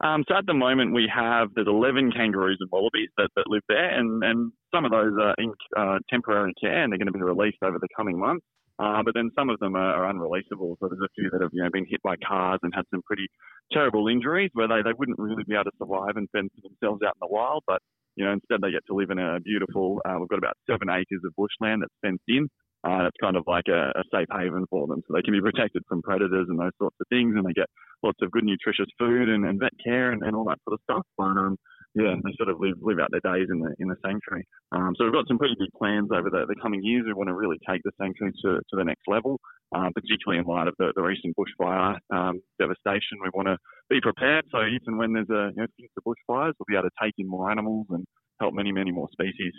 Um, 0.00 0.24
so 0.28 0.36
at 0.36 0.46
the 0.46 0.54
moment 0.54 0.94
we 0.94 1.10
have 1.14 1.48
there's 1.54 1.66
11 1.66 2.12
kangaroos 2.12 2.58
and 2.60 2.70
wallabies 2.70 3.08
that, 3.16 3.30
that 3.36 3.46
live 3.48 3.62
there, 3.68 3.98
and, 3.98 4.22
and 4.22 4.52
some 4.74 4.84
of 4.84 4.90
those 4.90 5.12
are 5.20 5.34
in 5.38 5.52
uh, 5.76 5.98
temporary 6.10 6.52
care 6.60 6.82
and 6.82 6.92
they're 6.92 6.98
going 6.98 7.06
to 7.06 7.12
be 7.12 7.22
released 7.22 7.58
over 7.62 7.78
the 7.78 7.88
coming 7.96 8.18
months. 8.18 8.44
Uh, 8.78 9.02
but 9.02 9.14
then 9.14 9.30
some 9.34 9.48
of 9.48 9.58
them 9.58 9.74
are, 9.74 10.04
are, 10.04 10.12
unreleasable. 10.12 10.76
So 10.78 10.88
there's 10.88 11.00
a 11.00 11.08
few 11.16 11.30
that 11.30 11.40
have 11.40 11.50
you 11.52 11.62
know 11.62 11.70
been 11.72 11.86
hit 11.88 12.02
by 12.02 12.16
cars 12.16 12.60
and 12.62 12.74
had 12.74 12.84
some 12.90 13.00
pretty 13.06 13.26
terrible 13.72 14.06
injuries 14.08 14.50
where 14.52 14.68
they, 14.68 14.82
they 14.84 14.92
wouldn't 14.92 15.18
really 15.18 15.44
be 15.48 15.54
able 15.54 15.64
to 15.64 15.70
survive 15.78 16.16
and 16.16 16.28
fend 16.30 16.50
for 16.54 16.68
themselves 16.68 17.00
out 17.02 17.16
in 17.16 17.24
the 17.26 17.32
wild. 17.32 17.64
But 17.66 17.80
you 18.16 18.26
know 18.26 18.32
instead 18.32 18.60
they 18.60 18.70
get 18.70 18.84
to 18.88 18.94
live 18.94 19.08
in 19.08 19.18
a 19.18 19.40
beautiful. 19.40 20.02
Uh, 20.04 20.16
we've 20.20 20.28
got 20.28 20.38
about 20.38 20.58
seven 20.68 20.90
acres 20.90 21.24
of 21.24 21.32
bushland 21.36 21.80
that's 21.80 21.94
fenced 22.04 22.28
in. 22.28 22.50
Uh, 22.86 23.10
it's 23.10 23.16
kind 23.20 23.36
of 23.36 23.42
like 23.48 23.66
a, 23.66 23.90
a, 23.98 24.04
safe 24.14 24.30
haven 24.30 24.64
for 24.70 24.86
them. 24.86 25.02
So 25.06 25.14
they 25.14 25.22
can 25.22 25.34
be 25.34 25.40
protected 25.40 25.82
from 25.88 26.02
predators 26.02 26.46
and 26.48 26.58
those 26.58 26.76
sorts 26.78 26.94
of 27.00 27.06
things, 27.08 27.34
and 27.34 27.44
they 27.44 27.52
get 27.52 27.66
lots 28.04 28.18
of 28.22 28.30
good, 28.30 28.44
nutritious 28.44 28.86
food 28.96 29.28
and, 29.28 29.44
and 29.44 29.58
vet 29.58 29.74
care 29.82 30.12
and, 30.12 30.22
and, 30.22 30.36
all 30.36 30.44
that 30.44 30.62
sort 30.62 30.78
of 30.78 30.80
stuff. 30.86 31.06
But 31.18 31.34
um, 31.34 31.56
yeah, 31.96 32.14
they 32.22 32.30
sort 32.36 32.48
of 32.48 32.60
live 32.60 32.78
live 32.80 33.00
out 33.00 33.10
their 33.10 33.26
days 33.26 33.48
in 33.50 33.58
the 33.58 33.74
in 33.80 33.88
the 33.88 33.96
sanctuary. 34.06 34.46
Um, 34.70 34.94
so 34.94 35.02
we've 35.02 35.12
got 35.12 35.26
some 35.26 35.38
pretty 35.38 35.56
big 35.58 35.72
plans 35.76 36.10
over 36.14 36.30
the, 36.30 36.46
the 36.46 36.54
coming 36.62 36.78
years. 36.84 37.04
We 37.06 37.14
want 37.14 37.28
to 37.28 37.34
really 37.34 37.58
take 37.68 37.82
the 37.82 37.90
sanctuary 37.98 38.34
to, 38.44 38.62
to 38.62 38.74
the 38.78 38.84
next 38.84 39.02
level, 39.08 39.40
uh, 39.74 39.90
particularly 39.90 40.38
in 40.38 40.46
light 40.46 40.68
of 40.68 40.74
the, 40.78 40.92
the 40.94 41.02
recent 41.02 41.34
bushfire 41.34 41.98
um, 42.14 42.38
devastation. 42.60 43.18
We 43.18 43.34
want 43.34 43.48
to 43.48 43.58
be 43.90 43.98
prepared. 44.00 44.44
So 44.52 44.62
even 44.62 44.96
when 44.96 45.12
there's 45.12 45.30
a 45.30 45.50
you 45.56 45.66
know, 45.66 46.06
bushfires, 46.06 46.54
we'll 46.54 46.70
be 46.70 46.76
able 46.78 46.86
to 46.86 47.02
take 47.02 47.14
in 47.18 47.26
more 47.26 47.50
animals 47.50 47.86
and 47.90 48.04
help 48.38 48.54
many, 48.54 48.70
many 48.70 48.92
more 48.92 49.08
species. 49.10 49.52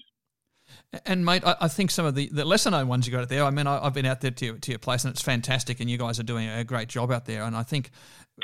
And 1.06 1.26
mate, 1.26 1.44
I, 1.46 1.56
I, 1.62 1.68
think 1.68 1.92
some 1.92 2.06
of 2.06 2.16
the, 2.16 2.30
the 2.32 2.46
lesser 2.46 2.72
known 2.72 2.88
ones 2.88 3.06
you 3.06 3.12
got 3.12 3.24
out 3.24 3.30
there. 3.30 3.44
I 3.44 3.50
mean, 3.50 3.68
I, 3.68 3.84
have 3.84 3.94
been 3.94 4.06
out 4.06 4.22
there 4.22 4.32
to, 4.32 4.58
to 4.58 4.72
your 4.72 4.80
place, 4.80 5.04
and 5.04 5.12
it's 5.12 5.22
fantastic, 5.22 5.80
and 5.82 5.90
you 5.90 5.98
guys 5.98 6.18
are 6.20 6.24
doing 6.24 6.48
a 6.48 6.64
great 6.64 6.88
job 6.88 7.12
out 7.12 7.26
there. 7.26 7.44
And 7.44 7.58
I 7.58 7.64
think, 7.64 7.92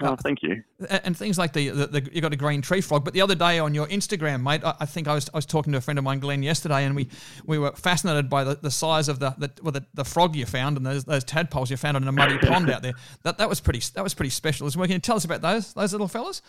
oh, 0.01 0.07
uh, 0.07 0.15
thank 0.18 0.44
you. 0.44 0.62
And 0.89 1.15
things 1.15 1.38
like 1.38 1.53
the, 1.53 1.69
the, 1.69 1.88
the, 1.88 2.09
you 2.13 2.19
got 2.19 2.33
a 2.33 2.35
green 2.35 2.62
tree 2.62 2.81
frog. 2.81 3.06
But 3.06 3.13
the 3.13 3.21
other 3.21 3.35
day 3.35 3.59
on 3.59 3.74
your 3.74 3.88
Instagram, 3.88 4.44
mate, 4.44 4.62
I, 4.63 4.75
I, 4.81 4.85
think 4.85 5.07
I 5.07 5.13
was 5.13 5.30
I 5.33 5.38
was 5.38 5.45
talking 5.45 5.71
to 5.71 5.77
a 5.77 5.81
friend 5.81 5.97
of 5.97 6.03
mine, 6.03 6.19
Glenn, 6.19 6.44
yesterday, 6.44 6.83
and 6.83 6.95
we, 6.95 7.07
we 7.45 7.57
were 7.57 7.71
fascinated 7.71 8.30
by 8.30 8.44
the, 8.44 8.56
the 8.56 8.71
size 8.71 9.07
of 9.07 9.19
the 9.19 9.33
the, 9.38 9.51
well, 9.62 9.71
the, 9.71 9.85
the 9.94 10.06
frog 10.06 10.35
you 10.35 10.45
found 10.45 10.75
and 10.75 10.85
those, 10.85 11.06
those 11.06 11.24
tadpoles 11.24 11.71
you 11.71 11.77
found 11.77 11.95
in 11.95 12.06
a 12.07 12.12
muddy 12.12 12.38
pond 12.39 12.69
out 12.69 12.81
there. 12.81 12.94
That 13.24 13.38
that 13.38 13.47
was 13.47 13.62
pretty 13.62 13.81
that 13.95 14.03
was 14.03 14.13
pretty 14.13 14.31
special. 14.31 14.69
Can 14.69 14.91
you 14.91 15.00
tell 15.00 15.15
us 15.15 15.24
about 15.24 15.41
those 15.41 15.74
those 15.74 15.94
little 15.94 16.09
fellas? 16.09 16.41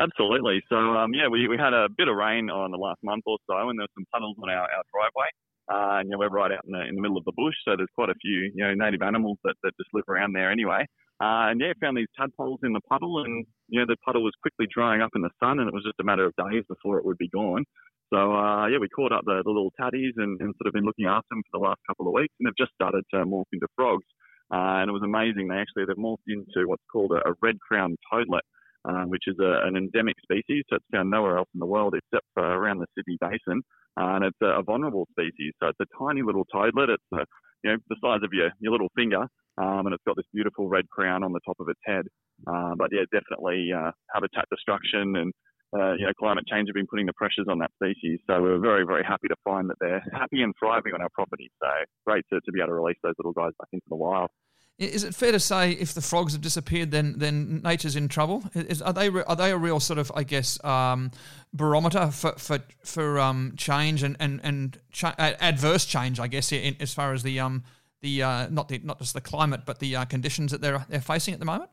Absolutely. 0.00 0.62
So, 0.68 0.76
um, 0.76 1.14
yeah, 1.14 1.28
we, 1.28 1.48
we 1.48 1.56
had 1.56 1.72
a 1.72 1.88
bit 1.96 2.08
of 2.08 2.16
rain 2.16 2.50
on 2.50 2.70
the 2.70 2.76
last 2.76 3.00
month 3.02 3.24
or 3.26 3.38
so, 3.48 3.68
and 3.68 3.78
there 3.78 3.84
were 3.84 3.96
some 3.96 4.04
puddles 4.12 4.36
on 4.42 4.50
our, 4.50 4.68
our 4.68 4.84
driveway. 4.92 5.30
Uh, 5.66 5.98
and, 6.00 6.08
you 6.08 6.12
know, 6.12 6.18
we're 6.18 6.28
right 6.28 6.52
out 6.52 6.62
in 6.64 6.72
the, 6.72 6.82
in 6.86 6.94
the 6.94 7.00
middle 7.00 7.16
of 7.16 7.24
the 7.24 7.32
bush, 7.34 7.54
so 7.64 7.74
there's 7.76 7.90
quite 7.94 8.10
a 8.10 8.14
few, 8.20 8.52
you 8.54 8.62
know, 8.62 8.74
native 8.74 9.02
animals 9.02 9.38
that, 9.42 9.54
that 9.62 9.72
just 9.80 9.90
live 9.94 10.04
around 10.08 10.32
there 10.34 10.52
anyway. 10.52 10.84
Uh, 11.18 11.48
and 11.48 11.60
yeah, 11.60 11.72
found 11.80 11.96
these 11.96 12.12
tadpoles 12.14 12.60
in 12.62 12.74
the 12.74 12.84
puddle, 12.88 13.24
and 13.24 13.46
you 13.68 13.80
know, 13.80 13.86
the 13.88 13.96
puddle 14.04 14.22
was 14.22 14.36
quickly 14.42 14.66
drying 14.68 15.00
up 15.00 15.10
in 15.16 15.22
the 15.22 15.32
sun, 15.40 15.58
and 15.58 15.66
it 15.66 15.72
was 15.72 15.82
just 15.82 15.98
a 15.98 16.04
matter 16.04 16.26
of 16.26 16.36
days 16.36 16.62
before 16.68 16.98
it 16.98 17.06
would 17.06 17.16
be 17.16 17.28
gone. 17.28 17.64
So 18.12 18.36
uh, 18.36 18.68
yeah, 18.68 18.78
we 18.78 18.88
caught 18.88 19.12
up 19.12 19.24
the, 19.24 19.40
the 19.42 19.50
little 19.50 19.72
taddies 19.80 20.12
and, 20.16 20.38
and, 20.40 20.54
sort 20.60 20.68
of 20.68 20.74
been 20.74 20.84
looking 20.84 21.06
after 21.06 21.26
them 21.30 21.42
for 21.50 21.58
the 21.58 21.64
last 21.64 21.80
couple 21.88 22.06
of 22.06 22.12
weeks, 22.12 22.34
and 22.38 22.46
they've 22.46 22.60
just 22.60 22.74
started 22.74 23.02
to 23.14 23.24
morph 23.24 23.48
into 23.52 23.66
frogs. 23.74 24.04
Uh, 24.52 24.84
and 24.84 24.90
it 24.90 24.92
was 24.92 25.02
amazing. 25.02 25.48
They 25.48 25.56
actually 25.56 25.86
they've 25.86 25.96
morphed 25.96 26.28
into 26.28 26.68
what's 26.68 26.84
called 26.92 27.12
a, 27.12 27.26
a 27.26 27.32
red 27.40 27.56
crowned 27.58 27.96
toadlet, 28.12 28.44
uh, 28.88 29.04
which 29.04 29.24
is 29.26 29.36
a, 29.40 29.66
an 29.66 29.76
endemic 29.76 30.16
species. 30.22 30.64
So 30.68 30.76
it's 30.76 30.84
found 30.92 31.10
nowhere 31.10 31.38
else 31.38 31.48
in 31.54 31.60
the 31.60 31.66
world 31.66 31.94
except 31.94 32.26
for 32.34 32.44
around 32.44 32.78
the 32.78 32.86
Sydney 32.96 33.18
Basin. 33.20 33.62
Uh, 33.98 34.16
and 34.16 34.24
it's 34.24 34.38
a, 34.42 34.60
a, 34.60 34.62
vulnerable 34.62 35.06
species. 35.10 35.54
So 35.60 35.68
it's 35.68 35.80
a 35.80 35.86
tiny 35.98 36.22
little 36.22 36.44
toadlet. 36.52 36.90
It's 36.90 37.10
a, 37.14 37.24
you 37.64 37.72
know 37.72 37.78
the 37.88 37.96
size 38.02 38.20
of 38.22 38.30
your, 38.32 38.50
your 38.60 38.72
little 38.72 38.90
finger, 38.94 39.26
um, 39.58 39.86
and 39.86 39.94
it's 39.94 40.04
got 40.06 40.16
this 40.16 40.26
beautiful 40.32 40.68
red 40.68 40.88
crown 40.90 41.24
on 41.24 41.32
the 41.32 41.40
top 41.46 41.56
of 41.58 41.68
its 41.68 41.80
head. 41.84 42.04
Uh, 42.46 42.74
but 42.76 42.90
yeah, 42.92 43.04
definitely 43.10 43.70
uh, 43.72 43.90
habitat 44.12 44.44
destruction 44.50 45.16
and 45.16 45.32
uh, 45.74 45.94
you 45.94 46.06
know, 46.06 46.12
climate 46.18 46.44
change 46.46 46.68
have 46.68 46.74
been 46.74 46.86
putting 46.86 47.06
the 47.06 47.12
pressures 47.14 47.46
on 47.50 47.58
that 47.58 47.70
species. 47.74 48.20
So 48.26 48.40
we're 48.40 48.58
very, 48.58 48.84
very 48.86 49.02
happy 49.02 49.28
to 49.28 49.36
find 49.44 49.68
that 49.68 49.76
they're 49.80 50.02
happy 50.12 50.42
and 50.42 50.54
thriving 50.58 50.94
on 50.94 51.02
our 51.02 51.08
property. 51.12 51.50
So 51.60 51.68
great 52.06 52.24
to, 52.32 52.40
to 52.40 52.52
be 52.52 52.60
able 52.60 52.68
to 52.68 52.74
release 52.74 52.98
those 53.02 53.14
little 53.18 53.32
guys 53.32 53.52
back 53.58 53.68
into 53.72 53.86
the 53.88 53.96
wild. 53.96 54.30
Is 54.78 55.04
it 55.04 55.14
fair 55.14 55.32
to 55.32 55.40
say 55.40 55.72
if 55.72 55.94
the 55.94 56.02
frogs 56.02 56.34
have 56.34 56.42
disappeared, 56.42 56.90
then 56.90 57.14
then 57.16 57.62
nature's 57.62 57.96
in 57.96 58.08
trouble? 58.08 58.44
Is, 58.54 58.82
are 58.82 58.92
they 58.92 59.08
are 59.08 59.36
they 59.36 59.50
a 59.50 59.56
real 59.56 59.80
sort 59.80 59.98
of 59.98 60.12
I 60.14 60.22
guess 60.22 60.62
um, 60.64 61.12
barometer 61.54 62.10
for 62.10 62.32
for 62.32 62.58
for 62.84 63.18
um, 63.18 63.54
change 63.56 64.02
and 64.02 64.16
and 64.20 64.38
and 64.42 64.78
cha- 64.92 65.14
adverse 65.16 65.86
change? 65.86 66.20
I 66.20 66.26
guess 66.26 66.52
in, 66.52 66.76
as 66.78 66.92
far 66.92 67.14
as 67.14 67.22
the 67.22 67.40
um 67.40 67.64
the 68.02 68.22
uh, 68.22 68.48
not 68.50 68.68
the 68.68 68.78
not 68.84 68.98
just 68.98 69.14
the 69.14 69.22
climate 69.22 69.62
but 69.64 69.78
the 69.78 69.96
uh, 69.96 70.04
conditions 70.04 70.52
that 70.52 70.60
they're 70.60 70.84
they're 70.90 71.00
facing 71.00 71.32
at 71.32 71.40
the 71.40 71.46
moment. 71.46 71.70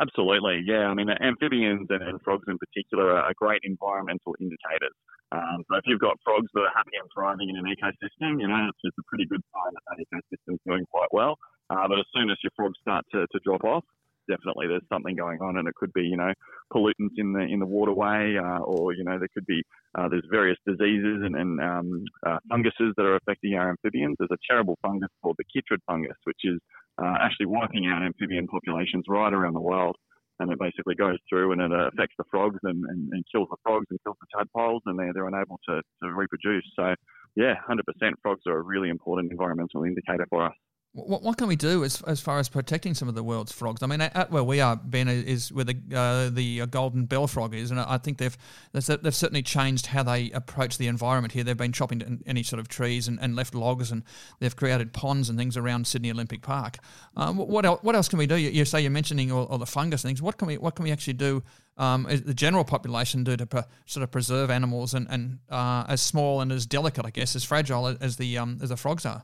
Absolutely, 0.00 0.62
yeah. 0.64 0.86
I 0.86 0.94
mean, 0.94 1.10
amphibians 1.10 1.88
and, 1.90 2.02
and 2.02 2.22
frogs 2.22 2.46
in 2.46 2.56
particular 2.58 3.18
are 3.18 3.32
great 3.34 3.62
environmental 3.64 4.36
indicators. 4.38 4.94
Um, 5.32 5.64
so 5.68 5.76
if 5.76 5.82
you've 5.86 6.00
got 6.00 6.16
frogs 6.22 6.46
that 6.54 6.60
are 6.60 6.72
happy 6.74 6.94
and 6.94 7.10
thriving 7.12 7.50
in 7.50 7.56
an 7.58 7.66
ecosystem, 7.66 8.40
you 8.40 8.46
know, 8.46 8.70
it's 8.70 8.78
just 8.84 8.96
a 8.96 9.02
pretty 9.08 9.26
good 9.26 9.42
sign 9.52 9.74
that 9.74 9.82
that 9.90 9.98
ecosystem's 9.98 10.60
doing 10.64 10.86
quite 10.86 11.10
well. 11.10 11.36
Uh, 11.70 11.86
but 11.88 11.98
as 11.98 12.06
soon 12.14 12.30
as 12.30 12.36
your 12.42 12.52
frogs 12.56 12.78
start 12.80 13.04
to, 13.12 13.26
to 13.32 13.38
drop 13.44 13.64
off, 13.64 13.84
definitely 14.28 14.66
there's 14.68 14.86
something 14.92 15.16
going 15.16 15.40
on, 15.40 15.56
and 15.56 15.66
it 15.66 15.74
could 15.74 15.92
be 15.92 16.02
you 16.02 16.16
know 16.16 16.32
pollutants 16.72 17.16
in 17.16 17.32
the 17.32 17.40
in 17.40 17.58
the 17.58 17.66
waterway, 17.66 18.36
uh, 18.36 18.58
or 18.58 18.92
you 18.92 19.02
know 19.04 19.18
there 19.18 19.28
could 19.34 19.46
be 19.46 19.62
uh, 19.96 20.08
there's 20.08 20.24
various 20.30 20.58
diseases 20.66 21.22
and, 21.24 21.34
and 21.34 21.60
um, 21.60 22.04
uh, 22.26 22.38
funguses 22.48 22.92
that 22.96 23.04
are 23.04 23.16
affecting 23.16 23.54
our 23.54 23.70
amphibians. 23.70 24.16
There's 24.18 24.30
a 24.30 24.44
terrible 24.48 24.78
fungus 24.82 25.10
called 25.22 25.36
the 25.38 25.44
chytrid 25.44 25.80
fungus, 25.86 26.16
which 26.24 26.40
is 26.44 26.60
uh, 27.02 27.16
actually 27.20 27.46
wiping 27.46 27.86
out 27.86 28.02
amphibian 28.02 28.46
populations 28.46 29.04
right 29.08 29.32
around 29.32 29.54
the 29.54 29.60
world. 29.60 29.96
And 30.40 30.52
it 30.52 30.58
basically 30.60 30.94
goes 30.94 31.18
through 31.28 31.50
and 31.50 31.60
it 31.60 31.72
affects 31.72 32.14
the 32.16 32.22
frogs 32.30 32.60
and, 32.62 32.84
and, 32.84 33.12
and 33.12 33.24
kills 33.32 33.48
the 33.50 33.56
frogs 33.64 33.86
and 33.90 33.98
kills 34.04 34.16
the 34.20 34.38
tadpoles, 34.38 34.82
and 34.86 34.96
they're, 34.96 35.12
they're 35.12 35.26
unable 35.26 35.58
to, 35.68 35.82
to 36.00 36.14
reproduce. 36.14 36.62
So, 36.76 36.94
yeah, 37.34 37.54
100% 37.68 37.80
frogs 38.22 38.42
are 38.46 38.58
a 38.58 38.62
really 38.62 38.88
important 38.88 39.32
environmental 39.32 39.82
indicator 39.82 40.26
for 40.30 40.46
us. 40.46 40.54
What, 40.92 41.22
what 41.22 41.36
can 41.36 41.48
we 41.48 41.56
do 41.56 41.84
as, 41.84 42.00
as 42.02 42.20
far 42.20 42.38
as 42.38 42.48
protecting 42.48 42.94
some 42.94 43.08
of 43.08 43.14
the 43.14 43.22
world's 43.22 43.52
frogs? 43.52 43.82
I 43.82 43.86
mean, 43.86 44.00
at 44.00 44.30
where 44.30 44.42
we 44.42 44.60
are, 44.60 44.74
Ben, 44.74 45.06
is 45.08 45.52
where 45.52 45.64
the 45.64 45.76
uh, 45.94 46.30
the 46.30 46.62
uh, 46.62 46.66
golden 46.66 47.04
bell 47.04 47.26
frog 47.26 47.54
is, 47.54 47.70
and 47.70 47.78
I 47.78 47.98
think 47.98 48.16
they've 48.16 48.36
they've 48.72 48.82
certainly 49.14 49.42
changed 49.42 49.86
how 49.86 50.02
they 50.02 50.30
approach 50.30 50.78
the 50.78 50.86
environment 50.86 51.32
here. 51.32 51.44
They've 51.44 51.56
been 51.56 51.72
chopping 51.72 52.22
any 52.26 52.42
sort 52.42 52.58
of 52.58 52.68
trees 52.68 53.06
and, 53.06 53.18
and 53.20 53.36
left 53.36 53.54
logs, 53.54 53.90
and 53.90 54.02
they've 54.40 54.54
created 54.56 54.94
ponds 54.94 55.28
and 55.28 55.38
things 55.38 55.58
around 55.58 55.86
Sydney 55.86 56.10
Olympic 56.10 56.40
Park. 56.40 56.78
Um, 57.16 57.36
what 57.36 57.66
else, 57.66 57.80
what 57.82 57.94
else 57.94 58.08
can 58.08 58.18
we 58.18 58.26
do? 58.26 58.36
You, 58.36 58.48
you 58.50 58.64
say 58.64 58.80
you're 58.80 58.90
mentioning 58.90 59.30
all, 59.30 59.44
all, 59.44 59.58
the 59.58 59.66
fungus 59.66 60.02
things. 60.02 60.22
What 60.22 60.38
can 60.38 60.48
we 60.48 60.56
what 60.56 60.74
can 60.74 60.84
we 60.84 60.90
actually 60.90 61.14
do? 61.14 61.42
Um, 61.76 62.08
the 62.08 62.34
general 62.34 62.64
population 62.64 63.24
do 63.24 63.36
to 63.36 63.46
pre- 63.46 63.62
sort 63.84 64.04
of 64.04 64.10
preserve 64.10 64.50
animals 64.50 64.94
and 64.94 65.06
and 65.10 65.38
uh, 65.50 65.84
as 65.86 66.00
small 66.00 66.40
and 66.40 66.50
as 66.50 66.64
delicate, 66.64 67.04
I 67.04 67.10
guess, 67.10 67.36
as 67.36 67.44
fragile 67.44 67.94
as 68.00 68.16
the 68.16 68.38
um, 68.38 68.58
as 68.62 68.70
the 68.70 68.76
frogs 68.76 69.04
are. 69.04 69.22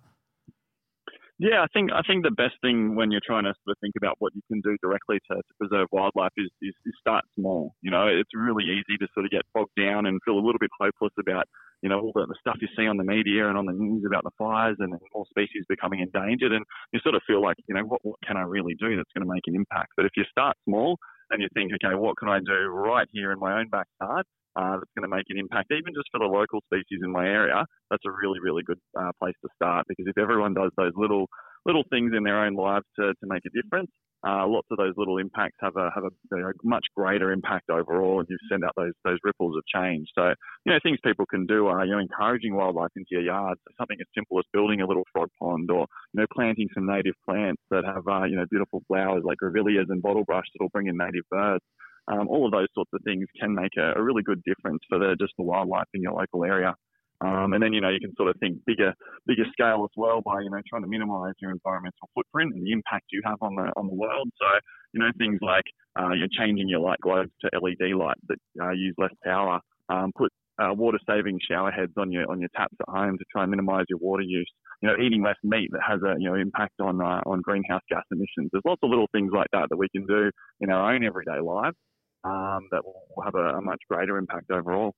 Yeah, 1.39 1.63
I 1.63 1.67
think 1.75 1.91
I 1.91 2.03
think 2.07 2.23
the 2.23 2.31
best 2.31 2.55
thing 2.63 2.95
when 2.95 3.11
you're 3.11 3.25
trying 3.27 3.43
to 3.43 3.55
sort 3.67 3.75
of 3.75 3.81
think 3.81 3.95
about 3.97 4.15
what 4.21 4.33
you 4.37 4.43
can 4.47 4.61
do 4.61 4.77
directly 4.81 5.19
to, 5.31 5.37
to 5.37 5.53
preserve 5.59 5.89
wildlife 5.91 6.31
is, 6.37 6.49
is, 6.63 6.75
is 6.87 6.95
start 7.01 7.25
small. 7.35 7.75
You 7.83 7.91
know, 7.91 8.07
it's 8.07 8.31
really 8.35 8.63
easy 8.65 8.97
to 9.01 9.09
sort 9.15 9.27
of 9.27 9.33
get 9.33 9.43
bogged 9.53 9.75
down 9.77 10.07
and 10.07 10.21
feel 10.25 10.35
a 10.39 10.45
little 10.45 10.61
bit 10.61 10.71
hopeless 10.81 11.13
about 11.19 11.47
you 11.83 11.89
know 11.89 11.99
all 11.99 12.13
the, 12.15 12.27
the 12.27 12.37
stuff 12.39 12.57
you 12.61 12.69
see 12.79 12.87
on 12.87 12.99
the 12.99 13.05
media 13.05 13.49
and 13.49 13.59
on 13.59 13.67
the 13.67 13.73
news 13.73 14.05
about 14.07 14.23
the 14.23 14.31
fires 14.39 14.77
and 14.79 14.95
more 15.13 15.27
species 15.29 15.65
becoming 15.69 15.99
endangered, 16.01 16.53
and 16.53 16.65
you 16.93 17.01
sort 17.03 17.17
of 17.17 17.23
feel 17.27 17.43
like 17.43 17.57
you 17.67 17.75
know 17.75 17.83
what 17.83 17.99
what 18.05 18.17
can 18.25 18.37
I 18.37 18.43
really 18.43 18.77
do 18.79 18.95
that's 18.95 19.11
going 19.13 19.27
to 19.27 19.33
make 19.33 19.45
an 19.49 19.57
impact. 19.57 19.91
But 19.97 20.07
if 20.07 20.13
you 20.17 20.23
start 20.31 20.57
small 20.69 20.99
and 21.35 21.43
you 21.43 21.49
think, 21.55 21.73
okay, 21.75 21.95
what 21.95 22.17
can 22.17 22.29
I 22.29 22.39
do 22.41 22.69
right 22.69 23.09
here 23.13 23.33
in 23.33 23.39
my 23.39 23.61
own 23.61 23.69
backyard? 23.69 24.27
uh, 24.57 24.79
that's 24.79 24.95
going 24.97 25.09
to 25.09 25.15
make 25.15 25.27
an 25.31 25.39
impact, 25.39 25.73
even 25.73 25.95
just 25.95 26.09
for 26.13 26.19
the 26.19 26.31
local 26.31 26.61
species 26.67 27.03
in 27.03 27.11
my 27.11 27.27
area, 27.27 27.65
that's 27.91 28.05
a 28.07 28.11
really, 28.11 28.39
really 28.41 28.63
good 28.63 28.79
uh, 28.99 29.11
place 29.19 29.35
to 29.43 29.49
start. 29.57 29.87
Because 29.89 30.07
if 30.07 30.19
everyone 30.19 30.55
does 30.55 30.71
those 30.77 30.93
little 30.97 31.27
little 31.67 31.85
things 31.91 32.13
in 32.17 32.25
their 32.25 32.45
own 32.45 32.55
lives 32.55 32.87
to, 32.97 33.15
to 33.15 33.27
make 33.27 33.43
a 33.47 33.63
difference, 33.63 33.91
uh, 34.27 34.47
lots 34.47 34.67
of 34.71 34.79
those 34.79 34.95
little 34.97 35.19
impacts 35.19 35.57
have 35.61 35.77
a 35.77 35.91
have 35.95 36.05
a, 36.05 36.37
a, 36.37 36.53
much 36.63 36.87
greater 36.97 37.31
impact 37.31 37.69
overall, 37.69 38.21
and 38.21 38.29
you 38.31 38.39
send 38.51 38.65
out 38.65 38.73
those 38.75 38.93
those 39.05 39.19
ripples 39.23 39.55
of 39.55 39.63
change. 39.67 40.09
So, 40.15 40.33
you 40.65 40.73
know, 40.73 40.79
things 40.83 40.99
people 41.05 41.27
can 41.27 41.45
do 41.45 41.67
are 41.67 41.85
you 41.85 41.93
know 41.93 41.99
encouraging 41.99 42.55
wildlife 42.55 42.91
into 42.97 43.09
your 43.11 43.23
yard. 43.23 43.59
So 43.65 43.75
something 43.79 43.99
as 44.01 44.07
simple 44.15 44.39
as 44.39 44.45
building 44.53 44.81
a 44.81 44.87
little 44.87 45.05
frog 45.13 45.29
pond, 45.39 45.71
or 45.71 45.87
you 46.15 46.21
know 46.21 46.27
planting 46.33 46.69
some 46.73 46.87
native 46.87 47.15
plants 47.29 47.61
that 47.71 47.85
have 47.85 48.09
uh, 48.09 48.25
you 48.25 48.37
know 48.37 48.47
beautiful 48.51 48.83
flowers 48.89 49.25
like 49.25 49.39
grevilleas 49.43 49.91
and 49.91 50.03
bottlebrush 50.03 50.49
that'll 50.55 50.71
bring 50.73 50.87
in 50.87 50.97
native 50.97 51.29
birds. 51.31 51.65
Um, 52.09 52.29
all 52.29 52.47
of 52.47 52.53
those 52.53 52.69
sorts 52.75 52.91
of 52.95 53.01
things 53.05 53.27
can 53.39 53.55
make 53.55 53.73
a, 53.79 53.99
a 53.99 54.03
really 54.03 54.23
good 54.23 54.43
difference 54.45 54.81
for 54.89 54.99
the, 54.99 55.17
just 55.19 55.33
the 55.39 55.45
wildlife 55.45 55.89
in 55.95 56.03
your 56.03 56.13
local 56.13 56.45
area. 56.45 56.75
Um, 57.25 57.55
and 57.55 57.63
then 57.63 57.73
you 57.73 57.81
know 57.81 57.89
you 57.89 58.01
can 58.01 58.15
sort 58.17 58.29
of 58.29 58.37
think 58.39 58.59
bigger, 58.67 58.93
bigger 59.27 59.45
scale 59.53 59.87
as 59.89 59.95
well 59.97 60.21
by 60.21 60.41
you 60.43 60.51
know 60.51 60.61
trying 60.69 60.83
to 60.83 60.89
minimise 60.89 61.33
your 61.41 61.53
environmental 61.53 62.09
footprint 62.15 62.53
and 62.55 62.67
the 62.67 62.73
impact 62.73 63.07
you 63.13 63.23
have 63.25 63.39
on 63.41 63.55
the 63.55 63.73
on 63.77 63.87
the 63.87 63.95
world. 63.95 64.29
So 64.39 64.47
you 64.93 65.01
know 65.01 65.11
things 65.17 65.39
like 65.41 65.65
uh, 65.99 66.13
you're 66.13 66.29
changing 66.39 66.69
your 66.69 66.81
light 66.81 67.01
globes 67.01 67.31
to 67.41 67.51
LED 67.59 67.97
lights 67.97 68.21
that 68.29 68.39
uh, 68.61 68.73
use 68.73 68.95
less 68.99 69.15
power. 69.25 69.61
Um, 69.89 70.13
put 70.17 70.31
uh, 70.59 70.73
water 70.73 70.99
saving 71.09 71.39
shower 71.49 71.71
heads 71.71 71.93
on 71.97 72.13
your 72.13 72.31
on 72.31 72.41
your 72.41 72.51
taps 72.55 72.77
at 72.81 72.93
home 72.93 73.17
to 73.17 73.25
try 73.33 73.43
and 73.43 73.51
minimise 73.51 73.87
your 73.89 74.01
water 74.01 74.23
use. 74.23 74.51
You 74.83 74.89
know, 74.91 74.97
eating 75.03 75.23
less 75.23 75.39
meat 75.43 75.71
that 75.73 75.81
has 75.87 76.01
a 76.03 76.21
you 76.21 76.29
know 76.29 76.35
impact 76.35 76.75
on 76.81 77.01
uh, 77.01 77.23
on 77.25 77.41
greenhouse 77.41 77.83
gas 77.89 78.05
emissions. 78.13 78.51
There's 78.53 78.65
lots 78.67 78.81
of 78.83 78.91
little 78.91 79.09
things 79.13 79.33
like 79.35 79.49
that 79.53 79.69
that 79.71 79.79
we 79.79 79.89
can 79.89 80.05
do 80.07 80.31
in 80.61 80.71
our 80.71 80.93
own 80.93 81.05
everyday 81.05 81.41
lives 81.41 81.77
um, 82.25 82.69
that 82.71 82.83
will 82.85 83.23
have 83.23 83.35
a, 83.35 83.59
a, 83.59 83.61
much 83.61 83.81
greater 83.89 84.17
impact 84.17 84.51
overall. 84.51 84.95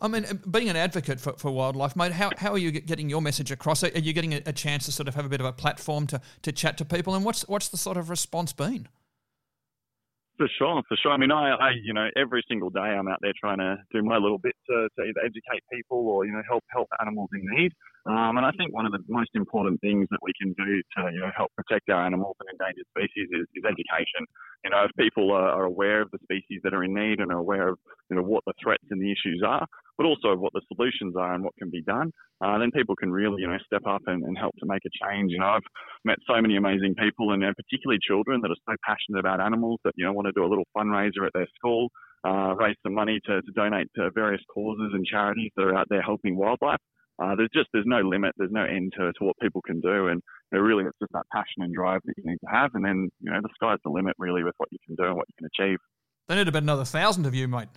I 0.00 0.08
mean, 0.08 0.26
being 0.50 0.68
an 0.68 0.76
advocate 0.76 1.20
for, 1.20 1.32
for 1.34 1.50
wildlife, 1.50 1.94
mate, 1.94 2.12
how, 2.12 2.30
how 2.36 2.52
are 2.52 2.58
you 2.58 2.72
getting 2.72 3.08
your 3.08 3.22
message 3.22 3.50
across? 3.50 3.84
Are 3.84 3.98
you 3.98 4.12
getting 4.12 4.34
a, 4.34 4.42
a, 4.46 4.52
chance 4.52 4.86
to 4.86 4.92
sort 4.92 5.08
of 5.08 5.14
have 5.14 5.24
a 5.24 5.28
bit 5.28 5.40
of 5.40 5.46
a 5.46 5.52
platform 5.52 6.06
to, 6.08 6.20
to 6.42 6.52
chat 6.52 6.76
to 6.78 6.84
people? 6.84 7.14
And 7.14 7.24
what's 7.24 7.46
what's 7.48 7.68
the 7.68 7.76
sort 7.76 7.96
of 7.96 8.10
response 8.10 8.52
been? 8.52 8.88
For 10.36 10.48
sure, 10.58 10.82
for 10.88 10.96
sure. 11.00 11.12
I 11.12 11.16
mean, 11.16 11.30
I, 11.30 11.50
I, 11.54 11.70
you 11.82 11.94
know, 11.94 12.08
every 12.16 12.42
single 12.48 12.70
day 12.70 12.80
I'm 12.80 13.06
out 13.06 13.18
there 13.22 13.32
trying 13.38 13.58
to 13.58 13.76
do 13.92 14.02
my 14.02 14.16
little 14.16 14.38
bit 14.38 14.54
to, 14.68 14.88
to 14.98 15.04
either 15.04 15.20
educate 15.20 15.62
people 15.72 16.08
or, 16.08 16.26
you 16.26 16.32
know, 16.32 16.42
help 16.48 16.64
help 16.72 16.88
animals 17.00 17.30
in 17.32 17.42
need. 17.56 17.72
Um, 18.06 18.36
and 18.36 18.44
I 18.44 18.52
think 18.60 18.74
one 18.74 18.84
of 18.84 18.92
the 18.92 19.00
most 19.08 19.30
important 19.32 19.80
things 19.80 20.06
that 20.10 20.20
we 20.20 20.32
can 20.36 20.52
do 20.52 20.82
to 20.96 21.12
you 21.12 21.20
know, 21.20 21.30
help 21.34 21.50
protect 21.56 21.88
our 21.88 22.04
animals 22.04 22.36
and 22.38 22.48
endangered 22.52 22.84
species 22.92 23.32
is, 23.32 23.48
is 23.56 23.64
education. 23.64 24.28
You 24.62 24.70
know, 24.70 24.84
if 24.84 24.92
people 25.00 25.32
are, 25.32 25.48
are, 25.48 25.64
aware 25.64 26.02
of 26.02 26.10
the 26.10 26.20
species 26.22 26.60
that 26.64 26.74
are 26.74 26.84
in 26.84 26.92
need 26.92 27.20
and 27.20 27.32
are 27.32 27.38
aware 27.38 27.68
of 27.68 27.78
you 28.10 28.16
know 28.16 28.22
what 28.22 28.44
the 28.46 28.52
threats 28.62 28.84
and 28.90 29.00
the 29.00 29.10
issues 29.10 29.42
are, 29.44 29.66
but 29.96 30.04
also 30.04 30.36
what 30.36 30.52
the 30.52 30.60
solutions 30.68 31.16
are 31.16 31.34
and 31.34 31.44
what 31.44 31.56
can 31.56 31.70
be 31.70 31.80
done, 31.82 32.12
uh, 32.44 32.58
then 32.58 32.70
people 32.72 32.94
can 32.94 33.10
really 33.10 33.40
you 33.40 33.48
know 33.48 33.56
step 33.64 33.82
up 33.88 34.02
and, 34.06 34.22
and, 34.22 34.36
help 34.36 34.52
to 34.60 34.66
make 34.66 34.82
a 34.84 34.92
change. 35.04 35.32
You 35.32 35.38
know, 35.38 35.56
I've 35.56 35.68
met 36.04 36.18
so 36.28 36.40
many 36.40 36.56
amazing 36.56 36.94
people, 36.98 37.32
and 37.32 37.42
particularly 37.56 38.00
children 38.06 38.42
that 38.42 38.50
are 38.50 38.64
so 38.68 38.76
passionate 38.84 39.20
about 39.20 39.40
animals 39.40 39.80
that 39.84 39.94
you 39.96 40.04
know 40.04 40.12
want 40.12 40.26
to 40.26 40.32
do 40.32 40.44
a 40.44 40.48
little 40.48 40.68
fundraiser 40.76 41.24
at 41.24 41.32
their 41.32 41.48
school. 41.56 41.88
Uh, 42.26 42.54
raise 42.56 42.76
some 42.82 42.94
money 42.94 43.20
to, 43.26 43.42
to 43.42 43.52
donate 43.54 43.86
to 43.94 44.10
various 44.14 44.40
causes 44.52 44.92
and 44.94 45.04
charities 45.04 45.50
that 45.56 45.64
are 45.64 45.76
out 45.76 45.86
there 45.90 46.00
helping 46.00 46.36
wildlife 46.36 46.80
uh, 47.22 47.34
there's 47.36 47.50
just 47.54 47.68
there's 47.72 47.86
no 47.86 48.00
limit, 48.00 48.34
there's 48.36 48.50
no 48.50 48.64
end 48.64 48.92
to, 48.96 49.12
to 49.12 49.24
what 49.24 49.36
people 49.40 49.62
can 49.62 49.80
do, 49.80 50.08
and 50.08 50.20
you 50.52 50.58
know, 50.58 50.64
really 50.64 50.84
it's 50.84 50.98
just 51.00 51.12
that 51.12 51.24
passion 51.32 51.62
and 51.62 51.74
drive 51.74 52.00
that 52.04 52.14
you 52.16 52.24
need 52.26 52.38
to 52.38 52.50
have, 52.50 52.70
and 52.74 52.84
then 52.84 53.10
you 53.20 53.30
know 53.30 53.40
the 53.40 53.48
sky's 53.54 53.78
the 53.84 53.90
limit 53.90 54.14
really 54.18 54.42
with 54.42 54.54
what 54.58 54.68
you 54.72 54.78
can 54.84 54.94
do 54.96 55.04
and 55.04 55.16
what 55.16 55.26
you 55.28 55.34
can 55.38 55.48
achieve. 55.58 55.78
They 56.28 56.36
need 56.36 56.48
about 56.48 56.62
another 56.62 56.84
thousand 56.84 57.26
of 57.26 57.34
you, 57.34 57.46
mate. 57.48 57.68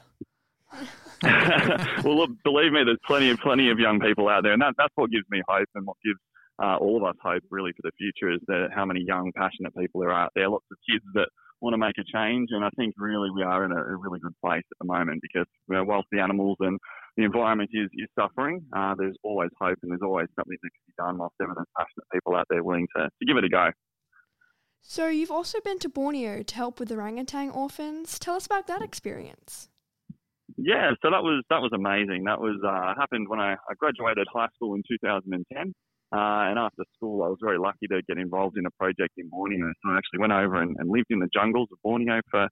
well, 2.04 2.18
look, 2.18 2.32
believe 2.44 2.72
me, 2.72 2.84
there's 2.84 3.00
plenty 3.06 3.30
of 3.30 3.40
plenty 3.40 3.70
of 3.70 3.80
young 3.80 4.00
people 4.00 4.28
out 4.30 4.44
there, 4.44 4.54
and 4.54 4.62
that, 4.62 4.74
that's 4.78 4.94
what 4.96 5.10
gives 5.10 5.26
me 5.30 5.42
hope, 5.48 5.68
and 5.76 5.86
what 5.86 5.98
gives 6.04 6.20
uh, 6.62 6.78
all 6.78 6.98
of 6.98 7.04
us 7.04 7.16
hope 7.22 7.44
really 7.50 7.72
for 7.72 7.84
the 7.84 7.92
future 7.98 8.34
is 8.34 8.40
that 8.48 8.70
how 8.74 8.86
many 8.86 9.04
young, 9.06 9.32
passionate 9.36 9.76
people 9.76 10.04
are 10.04 10.14
out 10.14 10.32
there. 10.36 10.50
Lots 10.50 10.66
of 10.72 10.78
kids 10.90 11.06
that 11.14 11.28
want 11.62 11.74
to 11.74 11.78
make 11.78 11.98
a 11.98 12.04
change, 12.04 12.50
and 12.52 12.64
I 12.64 12.70
think 12.78 12.94
really 12.98 13.30
we 13.32 13.44
are 13.44 13.66
in 13.66 13.72
a, 13.72 13.76
a 13.76 13.96
really 13.96 14.20
good 14.20 14.36
place 14.44 14.64
at 14.72 14.78
the 14.80 14.86
moment 14.86 15.22
because 15.22 15.48
you 15.70 15.76
know, 15.76 15.84
whilst 15.84 16.08
the 16.12 16.20
animals 16.20 16.58
and 16.60 16.80
the 17.16 17.24
environment 17.24 17.70
is, 17.74 17.90
is 17.94 18.08
suffering, 18.18 18.62
uh, 18.76 18.96
there's 18.98 19.18
always 19.24 19.50
hope 19.60 19.78
and 19.82 19.92
there's 19.92 20.02
always 20.04 20.28
something 20.36 20.58
that 20.62 20.70
can 20.70 20.86
be 20.88 20.94
done 20.98 21.18
whilst 21.18 21.36
there 21.40 21.50
are 21.50 21.66
passionate 21.78 22.06
people 22.14 22.36
out 22.36 22.46
there 22.50 22.64
willing 22.64 22.88
to, 22.96 23.04
to 23.04 23.26
give 23.26 23.38
it 23.38 23.44
a 23.44 23.50
go. 23.50 23.70
So 24.82 25.10
you've 25.10 25.32
also 25.32 25.60
been 25.60 25.80
to 25.80 25.90
Borneo 25.90 26.44
to 26.44 26.56
help 26.56 26.80
with 26.80 26.92
orangutan 26.92 27.50
orphans. 27.50 28.18
Tell 28.20 28.36
us 28.36 28.46
about 28.46 28.68
that 28.68 28.82
experience. 28.82 29.70
Yeah, 30.56 30.92
so 31.02 31.12
that 31.12 31.22
was 31.22 31.44
that 31.50 31.62
was 31.62 31.72
amazing. 31.74 32.24
That 32.24 32.40
was 32.40 32.58
uh, 32.66 33.00
happened 33.00 33.28
when 33.28 33.40
I, 33.40 33.54
I 33.54 33.74
graduated 33.78 34.28
high 34.34 34.48
school 34.56 34.76
in 34.76 34.84
2010. 34.88 35.74
Uh, 36.16 36.48
and 36.48 36.58
after 36.58 36.84
school, 36.96 37.24
I 37.24 37.28
was 37.28 37.38
very 37.42 37.60
lucky 37.60 37.88
to 37.88 38.02
get 38.08 38.18
involved 38.18 38.58
in 38.58 38.66
a 38.66 38.72
project 38.72 39.14
in 39.18 39.30
Borneo. 39.30 39.68
So 39.84 39.92
I 39.92 39.98
actually 39.98 40.20
went 40.20 40.32
over 40.32 40.62
and, 40.62 40.76
and 40.80 40.90
lived 40.90 41.08
in 41.10 41.20
the 41.20 41.30
jungles 41.34 41.68
of 41.72 41.80
Borneo 41.84 42.22
for 42.32 42.44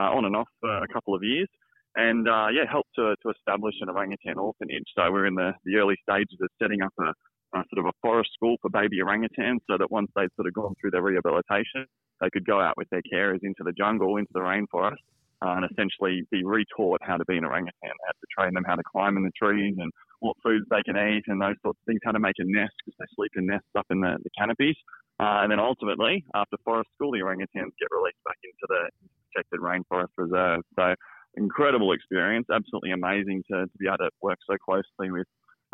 uh, 0.00 0.10
on 0.10 0.24
and 0.24 0.34
off 0.34 0.48
for 0.60 0.76
a 0.78 0.88
couple 0.88 1.14
of 1.14 1.22
years, 1.22 1.48
and 1.94 2.28
uh, 2.28 2.48
yeah, 2.50 2.64
helped 2.68 2.90
to, 2.96 3.14
to 3.22 3.30
establish 3.30 3.74
an 3.80 3.88
orangutan 3.88 4.38
orphanage. 4.38 4.84
So 4.96 5.10
we're 5.12 5.26
in 5.26 5.36
the, 5.36 5.52
the 5.64 5.76
early 5.76 5.94
stages 6.02 6.38
of 6.42 6.48
setting 6.60 6.82
up 6.82 6.92
a, 6.98 7.12
a 7.56 7.62
sort 7.72 7.78
of 7.78 7.86
a 7.86 7.92
forest 8.02 8.30
school 8.34 8.56
for 8.60 8.70
baby 8.70 8.98
orangutans, 8.98 9.60
so 9.70 9.78
that 9.78 9.90
once 9.90 10.10
they'd 10.16 10.34
sort 10.34 10.48
of 10.48 10.54
gone 10.54 10.74
through 10.80 10.90
their 10.90 11.02
rehabilitation, 11.02 11.86
they 12.20 12.30
could 12.30 12.44
go 12.44 12.60
out 12.60 12.74
with 12.76 12.88
their 12.90 13.02
carers 13.12 13.40
into 13.42 13.62
the 13.62 13.72
jungle, 13.72 14.16
into 14.16 14.32
the 14.34 14.40
rainforest, 14.40 15.06
uh, 15.44 15.60
and 15.60 15.68
essentially 15.70 16.22
be 16.30 16.42
retaught 16.42 16.98
how 17.02 17.16
to 17.16 17.24
be 17.26 17.36
an 17.36 17.44
orangutan. 17.44 17.92
Had 18.06 18.16
to 18.16 18.28
train 18.36 18.54
them 18.54 18.64
how 18.66 18.76
to 18.76 18.82
climb 18.82 19.16
in 19.16 19.24
the 19.24 19.32
trees 19.36 19.74
and 19.78 19.92
what 20.20 20.36
foods 20.42 20.64
they 20.70 20.82
can 20.82 20.96
eat 20.96 21.24
and 21.26 21.40
those 21.40 21.56
sorts 21.62 21.78
of 21.80 21.84
things, 21.86 22.00
how 22.04 22.12
to 22.12 22.18
make 22.18 22.36
a 22.38 22.44
nest 22.46 22.72
because 22.80 22.96
they 22.98 23.10
sleep 23.14 23.32
in 23.36 23.46
nests 23.46 23.68
up 23.76 23.86
in 23.90 24.00
the, 24.00 24.16
the 24.24 24.30
canopies. 24.38 24.76
Uh, 25.20 25.44
and 25.44 25.52
then 25.52 25.60
ultimately, 25.60 26.24
after 26.34 26.56
forest 26.64 26.88
school, 26.94 27.12
the 27.12 27.20
orangutans 27.20 27.76
get 27.76 27.92
released 27.92 28.24
back 28.24 28.40
into 28.42 28.66
the 28.68 28.82
protected 29.30 29.60
rainforest 29.60 30.16
reserve. 30.16 30.62
So 30.76 30.94
incredible 31.36 31.92
experience, 31.92 32.46
absolutely 32.52 32.92
amazing 32.92 33.42
to, 33.50 33.66
to 33.66 33.78
be 33.78 33.86
able 33.86 33.98
to 33.98 34.10
work 34.22 34.38
so 34.48 34.56
closely 34.56 35.12
with, 35.12 35.26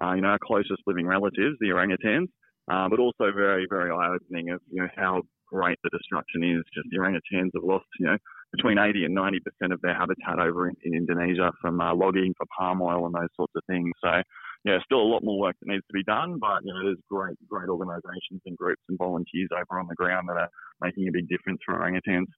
uh, 0.02 0.14
you 0.14 0.22
know, 0.22 0.34
our 0.34 0.42
closest 0.42 0.82
living 0.86 1.06
relatives, 1.06 1.56
the 1.60 1.68
orangutans. 1.68 2.28
Uh, 2.70 2.88
but 2.88 3.00
also 3.00 3.32
very, 3.34 3.66
very 3.68 3.90
eye-opening 3.90 4.50
of 4.50 4.60
you 4.70 4.80
know 4.80 4.88
how 4.94 5.22
great 5.48 5.76
the 5.82 5.90
destruction 5.90 6.44
is. 6.44 6.62
Just 6.72 6.86
the 6.90 6.98
orangutans 6.98 7.50
have 7.54 7.64
lost, 7.64 7.86
you 7.98 8.06
know, 8.06 8.16
between 8.52 8.78
80 8.78 9.04
and 9.04 9.14
90 9.14 9.40
percent 9.40 9.72
of 9.72 9.80
their 9.82 9.94
habitat 9.94 10.38
over 10.38 10.68
in, 10.68 10.76
in 10.84 10.94
Indonesia 10.94 11.52
from 11.60 11.80
uh, 11.80 11.94
logging 11.94 12.34
for 12.36 12.46
palm 12.56 12.82
oil 12.82 13.06
and 13.06 13.14
those 13.14 13.30
sorts 13.36 13.52
of 13.56 13.62
things. 13.68 13.92
So, 14.02 14.22
yeah, 14.64 14.78
still 14.84 15.00
a 15.00 15.10
lot 15.10 15.24
more 15.24 15.38
work 15.38 15.56
that 15.60 15.68
needs 15.68 15.86
to 15.86 15.94
be 15.94 16.04
done, 16.04 16.38
but 16.38 16.60
you 16.64 16.72
know, 16.74 16.84
there's 16.84 17.00
great, 17.08 17.36
great 17.48 17.68
organisations 17.68 18.42
and 18.44 18.56
groups 18.56 18.82
and 18.88 18.98
volunteers 18.98 19.48
over 19.54 19.80
on 19.80 19.88
the 19.88 19.94
ground 19.94 20.28
that 20.28 20.36
are 20.36 20.50
making 20.82 21.08
a 21.08 21.12
big 21.12 21.28
difference 21.28 21.60
for 21.64 21.78
orangutans. 21.78 22.28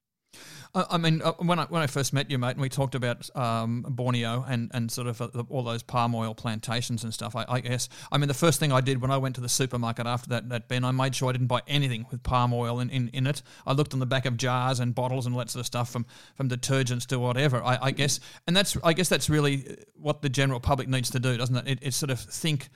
I 0.75 0.97
mean, 0.97 1.21
uh, 1.21 1.33
when 1.33 1.59
I 1.59 1.65
when 1.65 1.83
I 1.83 1.87
first 1.87 2.13
met 2.13 2.31
you, 2.31 2.39
mate, 2.39 2.51
and 2.51 2.61
we 2.61 2.67
talked 2.67 2.95
about 2.95 3.29
um, 3.35 3.85
Borneo 3.87 4.43
and, 4.47 4.71
and 4.73 4.91
sort 4.91 5.07
of 5.07 5.21
uh, 5.21 5.27
all 5.49 5.61
those 5.61 5.83
palm 5.83 6.15
oil 6.15 6.33
plantations 6.33 7.03
and 7.03 7.13
stuff. 7.13 7.35
I, 7.35 7.45
I, 7.47 7.59
guess 7.59 7.89
I 8.11 8.17
mean 8.17 8.27
the 8.27 8.33
first 8.33 8.59
thing 8.59 8.71
I 8.71 8.81
did 8.81 8.99
when 8.99 9.11
I 9.11 9.17
went 9.17 9.35
to 9.35 9.41
the 9.41 9.49
supermarket 9.49 10.07
after 10.07 10.29
that 10.29 10.49
that 10.49 10.67
Ben, 10.67 10.83
I 10.83 10.89
made 10.89 11.13
sure 11.13 11.29
I 11.29 11.33
didn't 11.33 11.47
buy 11.47 11.61
anything 11.67 12.07
with 12.09 12.23
palm 12.23 12.53
oil 12.53 12.79
in, 12.79 12.89
in, 12.89 13.09
in 13.09 13.27
it. 13.27 13.43
I 13.67 13.73
looked 13.73 13.93
on 13.93 13.99
the 13.99 14.07
back 14.07 14.25
of 14.25 14.35
jars 14.35 14.79
and 14.79 14.95
bottles 14.95 15.27
and 15.27 15.35
all 15.35 15.39
that 15.39 15.51
sort 15.51 15.59
of 15.59 15.67
stuff 15.67 15.91
from, 15.91 16.07
from 16.33 16.49
detergents 16.49 17.05
to 17.07 17.19
whatever. 17.19 17.63
I, 17.63 17.77
I 17.79 17.91
guess, 17.91 18.19
and 18.47 18.57
that's 18.57 18.75
I 18.83 18.93
guess 18.93 19.09
that's 19.09 19.29
really 19.29 19.77
what 19.93 20.23
the 20.23 20.29
general 20.29 20.59
public 20.59 20.87
needs 20.87 21.11
to 21.11 21.19
do, 21.19 21.37
doesn't 21.37 21.55
it? 21.55 21.67
It, 21.67 21.79
it 21.83 21.93
sort 21.93 22.09
of 22.09 22.19
think 22.19 22.69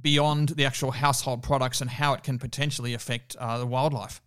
beyond 0.00 0.50
the 0.50 0.66
actual 0.66 0.92
household 0.92 1.42
products 1.42 1.80
and 1.80 1.90
how 1.90 2.14
it 2.14 2.22
can 2.22 2.38
potentially 2.38 2.94
affect 2.94 3.34
uh, 3.40 3.58
the 3.58 3.66
wildlife. 3.66 4.20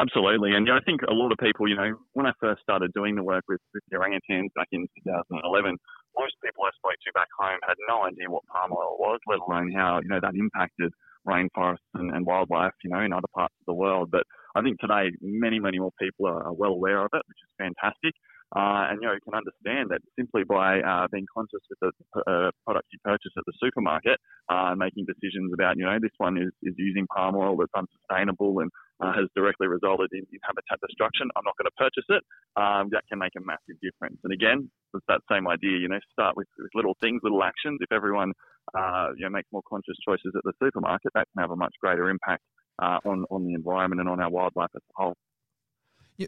Absolutely, 0.00 0.54
and 0.54 0.66
you 0.66 0.72
know, 0.72 0.78
I 0.78 0.84
think 0.84 1.02
a 1.02 1.12
lot 1.12 1.32
of 1.32 1.38
people, 1.38 1.68
you 1.68 1.76
know, 1.76 1.92
when 2.14 2.24
I 2.26 2.32
first 2.40 2.62
started 2.62 2.92
doing 2.94 3.14
the 3.14 3.22
work 3.22 3.44
with, 3.46 3.60
with 3.74 3.82
the 3.90 3.98
orangutans 3.98 4.48
back 4.54 4.68
in 4.72 4.88
2011, 5.04 5.76
most 6.18 6.32
people 6.42 6.64
I 6.64 6.70
spoke 6.76 6.96
to 6.96 7.12
back 7.12 7.28
home 7.38 7.58
had 7.66 7.76
no 7.88 8.04
idea 8.04 8.30
what 8.30 8.42
palm 8.46 8.72
oil 8.72 8.96
was, 8.98 9.20
let 9.26 9.40
alone 9.40 9.70
how 9.72 10.00
you 10.02 10.08
know 10.08 10.18
that 10.20 10.34
impacted 10.34 10.92
rainforests 11.28 11.84
and, 11.94 12.10
and 12.10 12.24
wildlife, 12.24 12.72
you 12.82 12.90
know, 12.90 13.00
in 13.00 13.12
other 13.12 13.28
parts 13.34 13.54
of 13.60 13.66
the 13.66 13.74
world. 13.74 14.10
But 14.10 14.24
I 14.56 14.62
think 14.62 14.80
today 14.80 15.10
many, 15.20 15.60
many 15.60 15.78
more 15.78 15.92
people 16.00 16.26
are, 16.26 16.42
are 16.42 16.52
well 16.54 16.72
aware 16.72 17.00
of 17.04 17.10
it, 17.12 17.22
which 17.28 17.38
is 17.44 17.50
fantastic. 17.58 18.14
Uh, 18.52 18.92
and 18.92 19.00
you 19.00 19.08
know, 19.08 19.14
you 19.16 19.24
can 19.24 19.32
understand 19.32 19.88
that 19.88 20.04
simply 20.12 20.44
by 20.44 20.80
uh, 20.84 21.08
being 21.08 21.24
conscious 21.32 21.64
with 21.72 21.80
the 21.80 21.90
uh, 22.28 22.50
product 22.68 22.84
you 22.92 22.98
purchase 23.02 23.32
at 23.36 23.44
the 23.46 23.52
supermarket, 23.56 24.20
uh, 24.52 24.74
making 24.76 25.06
decisions 25.08 25.52
about, 25.54 25.76
you 25.76 25.84
know, 25.84 25.96
this 26.00 26.12
one 26.18 26.36
is, 26.36 26.52
is 26.62 26.74
using 26.76 27.06
palm 27.08 27.34
oil 27.34 27.56
that's 27.56 27.72
unsustainable 27.72 28.60
and 28.60 28.70
uh, 29.00 29.12
has 29.16 29.24
directly 29.34 29.66
resulted 29.68 30.12
in, 30.12 30.20
in, 30.28 30.38
habitat 30.44 30.76
destruction. 30.84 31.32
I'm 31.34 31.48
not 31.48 31.56
going 31.56 31.72
to 31.72 31.78
purchase 31.80 32.04
it. 32.12 32.22
Um, 32.60 32.92
that 32.92 33.08
can 33.08 33.18
make 33.18 33.32
a 33.36 33.40
massive 33.40 33.80
difference. 33.80 34.20
And 34.22 34.32
again, 34.32 34.68
it's 34.92 35.04
that 35.08 35.24
same 35.32 35.48
idea. 35.48 35.80
You 35.80 35.88
know, 35.88 35.98
start 36.12 36.36
with, 36.36 36.48
with 36.58 36.70
little 36.74 36.96
things, 37.00 37.24
little 37.24 37.42
actions. 37.42 37.80
If 37.80 37.90
everyone, 37.90 38.32
uh, 38.76 39.16
you 39.16 39.24
know, 39.24 39.30
makes 39.30 39.48
more 39.50 39.64
conscious 39.64 39.96
choices 40.04 40.36
at 40.36 40.44
the 40.44 40.52
supermarket, 40.60 41.12
that 41.14 41.26
can 41.32 41.40
have 41.40 41.52
a 41.52 41.56
much 41.56 41.72
greater 41.80 42.10
impact 42.10 42.44
on 42.80 43.24
on 43.30 43.46
the 43.46 43.54
environment 43.54 44.00
and 44.00 44.10
on 44.10 44.20
our 44.20 44.30
wildlife 44.30 44.70
as 44.74 44.82
a 44.82 45.02
whole. 45.02 45.16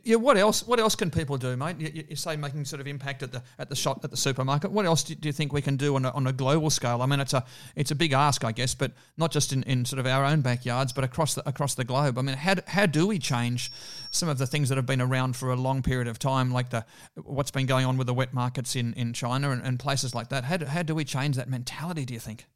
Yeah, 0.02 0.16
what 0.16 0.36
else? 0.36 0.66
What 0.66 0.80
else 0.80 0.94
can 0.94 1.10
people 1.10 1.36
do, 1.36 1.56
mate? 1.56 1.78
You, 1.78 2.04
you, 2.08 2.16
say 2.16 2.36
making 2.36 2.64
sort 2.64 2.80
of 2.80 2.86
impact 2.86 3.22
at 3.22 3.32
the 3.32 3.42
at 3.58 3.68
the 3.68 3.76
shop 3.76 4.00
at 4.02 4.10
the 4.10 4.16
supermarket. 4.16 4.70
What 4.70 4.86
else 4.86 5.02
do, 5.04 5.14
do, 5.14 5.28
you 5.28 5.32
think 5.32 5.52
we 5.52 5.62
can 5.62 5.76
do 5.76 5.94
on 5.96 6.04
a, 6.04 6.10
on 6.10 6.26
a 6.26 6.32
global 6.32 6.70
scale? 6.70 7.02
I 7.02 7.06
mean, 7.06 7.20
it's 7.20 7.32
a 7.32 7.44
it's 7.76 7.90
a 7.90 7.94
big 7.94 8.12
ask, 8.12 8.44
I 8.44 8.52
guess, 8.52 8.74
but 8.74 8.92
not 9.16 9.30
just 9.30 9.52
in, 9.52 9.62
in 9.64 9.84
sort 9.84 10.00
of 10.00 10.06
our 10.06 10.24
own 10.24 10.40
backyards, 10.40 10.92
but 10.92 11.04
across 11.04 11.34
the 11.34 11.48
across 11.48 11.74
the 11.74 11.84
globe. 11.84 12.18
I 12.18 12.22
mean, 12.22 12.36
how 12.36 12.54
how 12.66 12.86
do 12.86 13.06
we 13.06 13.18
change 13.18 13.70
some 14.10 14.28
of 14.28 14.38
the 14.38 14.46
things 14.46 14.68
that 14.68 14.76
have 14.76 14.86
been 14.86 15.00
around 15.00 15.36
for 15.36 15.50
a 15.50 15.56
long 15.56 15.82
period 15.82 16.08
of 16.08 16.18
time, 16.18 16.52
like 16.52 16.70
the 16.70 16.84
what's 17.22 17.50
been 17.50 17.66
going 17.66 17.86
on 17.86 17.96
with 17.96 18.06
the 18.06 18.14
wet 18.14 18.32
markets 18.32 18.76
in, 18.76 18.94
in 18.94 19.12
China 19.12 19.50
and, 19.50 19.62
and 19.62 19.78
places 19.78 20.14
like 20.14 20.28
that? 20.30 20.44
How 20.44 20.56
do, 20.56 20.66
how 20.66 20.82
do 20.82 20.94
we 20.94 21.04
change 21.04 21.36
that 21.36 21.48
mentality? 21.48 22.04
Do 22.04 22.14
you 22.14 22.20
think? 22.20 22.46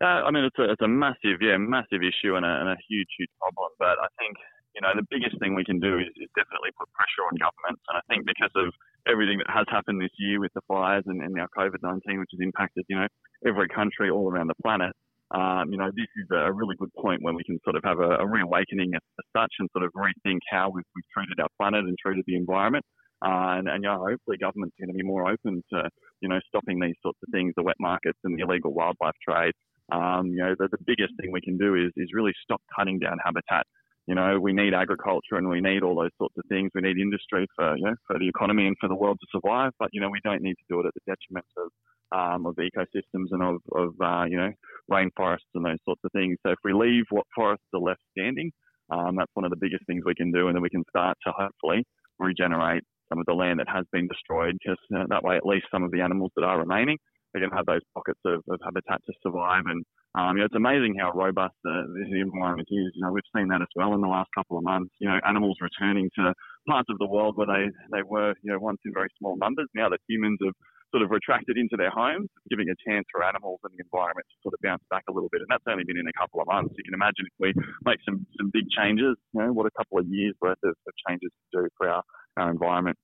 Uh, 0.00 0.22
I 0.22 0.30
mean, 0.30 0.44
it's 0.44 0.58
a 0.58 0.70
it's 0.70 0.82
a 0.82 0.88
massive, 0.88 1.40
yeah, 1.40 1.56
massive 1.56 2.02
issue 2.02 2.36
and 2.36 2.44
a, 2.44 2.48
and 2.48 2.68
a 2.68 2.76
huge, 2.88 3.08
huge 3.18 3.30
problem. 3.40 3.70
But 3.78 3.98
I 3.98 4.06
think 4.18 4.36
you 4.78 4.86
know, 4.86 4.94
the 4.94 5.06
biggest 5.10 5.34
thing 5.42 5.58
we 5.58 5.66
can 5.66 5.82
do 5.82 5.98
is, 5.98 6.06
is, 6.14 6.30
definitely 6.38 6.70
put 6.78 6.86
pressure 6.94 7.26
on 7.26 7.34
governments. 7.34 7.82
And 7.90 7.98
I 7.98 8.04
think 8.06 8.22
because 8.30 8.54
of 8.54 8.70
everything 9.10 9.42
that 9.42 9.50
has 9.50 9.66
happened 9.66 9.98
this 9.98 10.14
year 10.22 10.38
with 10.38 10.54
the 10.54 10.62
fires 10.70 11.02
and, 11.10 11.18
and 11.18 11.34
now 11.34 11.50
COVID 11.50 11.82
19, 11.82 12.22
which 12.22 12.30
has 12.30 12.38
impacted, 12.38 12.86
you 12.86 12.94
know, 12.94 13.10
every 13.42 13.66
country 13.66 14.06
all 14.06 14.30
around 14.30 14.46
the 14.46 14.60
planet, 14.62 14.94
um, 15.34 15.74
you 15.74 15.78
know, 15.82 15.90
this 15.90 16.06
is 16.14 16.30
a 16.30 16.52
really 16.52 16.76
good 16.78 16.94
point 16.94 17.26
when 17.26 17.34
we 17.34 17.42
can 17.42 17.58
sort 17.66 17.74
of 17.74 17.82
have 17.82 17.98
a, 17.98 18.22
a 18.22 18.26
reawakening 18.26 18.94
as, 18.94 19.02
as, 19.18 19.26
such 19.34 19.52
and 19.58 19.68
sort 19.74 19.84
of 19.84 19.90
rethink 19.98 20.38
how 20.48 20.70
we've, 20.70 20.86
we've 20.94 21.10
treated 21.12 21.42
our 21.42 21.50
planet 21.58 21.84
and 21.84 21.98
treated 21.98 22.24
the 22.26 22.36
environment. 22.36 22.86
Uh, 23.20 23.58
and, 23.58 23.68
and, 23.68 23.82
you 23.82 23.90
know, 23.90 23.98
hopefully 23.98 24.38
government's 24.38 24.76
going 24.78 24.88
to 24.88 24.94
be 24.94 25.02
more 25.02 25.28
open 25.28 25.60
to, 25.74 25.90
you 26.22 26.28
know, 26.28 26.38
stopping 26.46 26.78
these 26.78 26.94
sorts 27.02 27.18
of 27.26 27.28
things, 27.32 27.52
the 27.56 27.66
wet 27.66 27.76
markets 27.80 28.18
and 28.22 28.38
the 28.38 28.44
illegal 28.44 28.72
wildlife 28.72 29.18
trade. 29.28 29.52
Um, 29.90 30.28
you 30.28 30.38
know, 30.38 30.54
the, 30.56 30.68
the 30.70 30.78
biggest 30.86 31.12
thing 31.20 31.32
we 31.32 31.40
can 31.40 31.58
do 31.58 31.74
is, 31.74 31.90
is 31.96 32.10
really 32.14 32.32
stop 32.44 32.62
cutting 32.78 33.00
down 33.00 33.18
habitat 33.24 33.66
you 34.08 34.14
know, 34.14 34.40
we 34.40 34.54
need 34.54 34.72
agriculture 34.72 35.36
and 35.36 35.50
we 35.50 35.60
need 35.60 35.82
all 35.82 35.94
those 35.94 36.16
sorts 36.16 36.34
of 36.38 36.44
things. 36.48 36.70
We 36.74 36.80
need 36.80 36.96
industry 36.96 37.46
for, 37.54 37.76
you 37.76 37.84
know, 37.84 37.94
for 38.06 38.18
the 38.18 38.26
economy 38.26 38.66
and 38.66 38.74
for 38.80 38.88
the 38.88 38.94
world 38.94 39.18
to 39.20 39.26
survive. 39.30 39.72
But, 39.78 39.90
you 39.92 40.00
know, 40.00 40.08
we 40.08 40.20
don't 40.24 40.40
need 40.42 40.54
to 40.54 40.64
do 40.70 40.80
it 40.80 40.86
at 40.86 40.94
the 40.94 41.12
detriment 41.12 41.44
of, 41.58 41.68
um, 42.16 42.46
of 42.46 42.56
ecosystems 42.56 43.28
and 43.32 43.42
of, 43.42 43.56
of 43.76 43.90
uh, 44.00 44.24
you 44.24 44.38
know, 44.38 44.50
rainforests 44.90 45.52
and 45.54 45.66
those 45.66 45.76
sorts 45.84 46.00
of 46.04 46.10
things. 46.12 46.38
So 46.42 46.52
if 46.52 46.58
we 46.64 46.72
leave 46.72 47.04
what 47.10 47.26
forests 47.36 47.66
are 47.74 47.80
left 47.80 48.00
standing, 48.16 48.50
um, 48.90 49.16
that's 49.16 49.30
one 49.34 49.44
of 49.44 49.50
the 49.50 49.60
biggest 49.60 49.84
things 49.86 50.02
we 50.06 50.14
can 50.14 50.32
do. 50.32 50.46
And 50.46 50.56
then 50.56 50.62
we 50.62 50.70
can 50.70 50.84
start 50.88 51.18
to 51.26 51.32
hopefully 51.36 51.84
regenerate 52.18 52.84
some 53.10 53.18
of 53.18 53.26
the 53.26 53.34
land 53.34 53.60
that 53.60 53.68
has 53.68 53.84
been 53.92 54.08
destroyed 54.08 54.56
because 54.58 54.78
uh, 54.96 55.04
that 55.10 55.22
way 55.22 55.36
at 55.36 55.44
least 55.44 55.66
some 55.70 55.82
of 55.82 55.90
the 55.90 56.00
animals 56.00 56.30
that 56.36 56.44
are 56.44 56.58
remaining, 56.58 56.96
going 57.34 57.50
to 57.50 57.56
have 57.56 57.66
those 57.66 57.84
pockets 57.94 58.20
of, 58.24 58.42
of 58.48 58.60
habitat 58.64 59.00
to 59.06 59.12
survive 59.22 59.64
and 59.66 59.84
um, 60.14 60.34
you 60.34 60.40
know, 60.40 60.46
it's 60.46 60.56
amazing 60.56 60.96
how 60.98 61.12
robust 61.12 61.54
the, 61.62 61.84
the 62.10 62.20
environment 62.20 62.68
is. 62.72 62.90
You 62.96 63.02
know, 63.04 63.12
we've 63.12 63.28
seen 63.36 63.48
that 63.48 63.60
as 63.60 63.68
well 63.76 63.94
in 63.94 64.00
the 64.00 64.08
last 64.08 64.30
couple 64.34 64.56
of 64.56 64.64
months. 64.64 64.90
You 64.98 65.08
know, 65.08 65.20
animals 65.26 65.58
returning 65.60 66.10
to 66.16 66.32
parts 66.66 66.88
of 66.88 66.98
the 66.98 67.06
world 67.06 67.36
where 67.36 67.46
they, 67.46 67.68
they 67.92 68.02
were, 68.02 68.34
you 68.42 68.50
know, 68.50 68.58
once 68.58 68.80
in 68.84 68.92
very 68.92 69.08
small 69.18 69.36
numbers. 69.36 69.68
Now 69.74 69.88
that 69.90 70.00
humans 70.08 70.38
have 70.42 70.54
sort 70.90 71.04
of 71.04 71.10
retracted 71.10 71.58
into 71.58 71.76
their 71.76 71.90
homes, 71.90 72.28
giving 72.48 72.72
a 72.72 72.76
chance 72.88 73.04
for 73.12 73.22
animals 73.22 73.60
and 73.62 73.72
the 73.76 73.84
environment 73.84 74.24
to 74.26 74.36
sort 74.42 74.54
of 74.56 74.60
bounce 74.64 74.82
back 74.88 75.04
a 75.08 75.12
little 75.12 75.28
bit. 75.28 75.44
And 75.44 75.50
that's 75.52 75.64
only 75.68 75.84
been 75.84 76.00
in 76.00 76.08
a 76.08 76.16
couple 76.18 76.40
of 76.40 76.48
months. 76.48 76.74
You 76.76 76.84
can 76.84 76.96
imagine 76.96 77.28
if 77.28 77.36
we 77.36 77.52
make 77.84 78.00
some, 78.08 78.24
some 78.40 78.48
big 78.48 78.64
changes, 78.72 79.14
you 79.36 79.40
know, 79.44 79.52
what 79.52 79.68
a 79.68 79.74
couple 79.76 80.00
of 80.00 80.08
years 80.08 80.34
worth 80.40 80.58
of, 80.64 80.72
of 80.72 80.92
changes 81.06 81.28
to 81.28 81.46
do 81.60 81.68
for 81.76 81.88
our, 81.88 82.02
our 82.40 82.50
environment. 82.50 82.96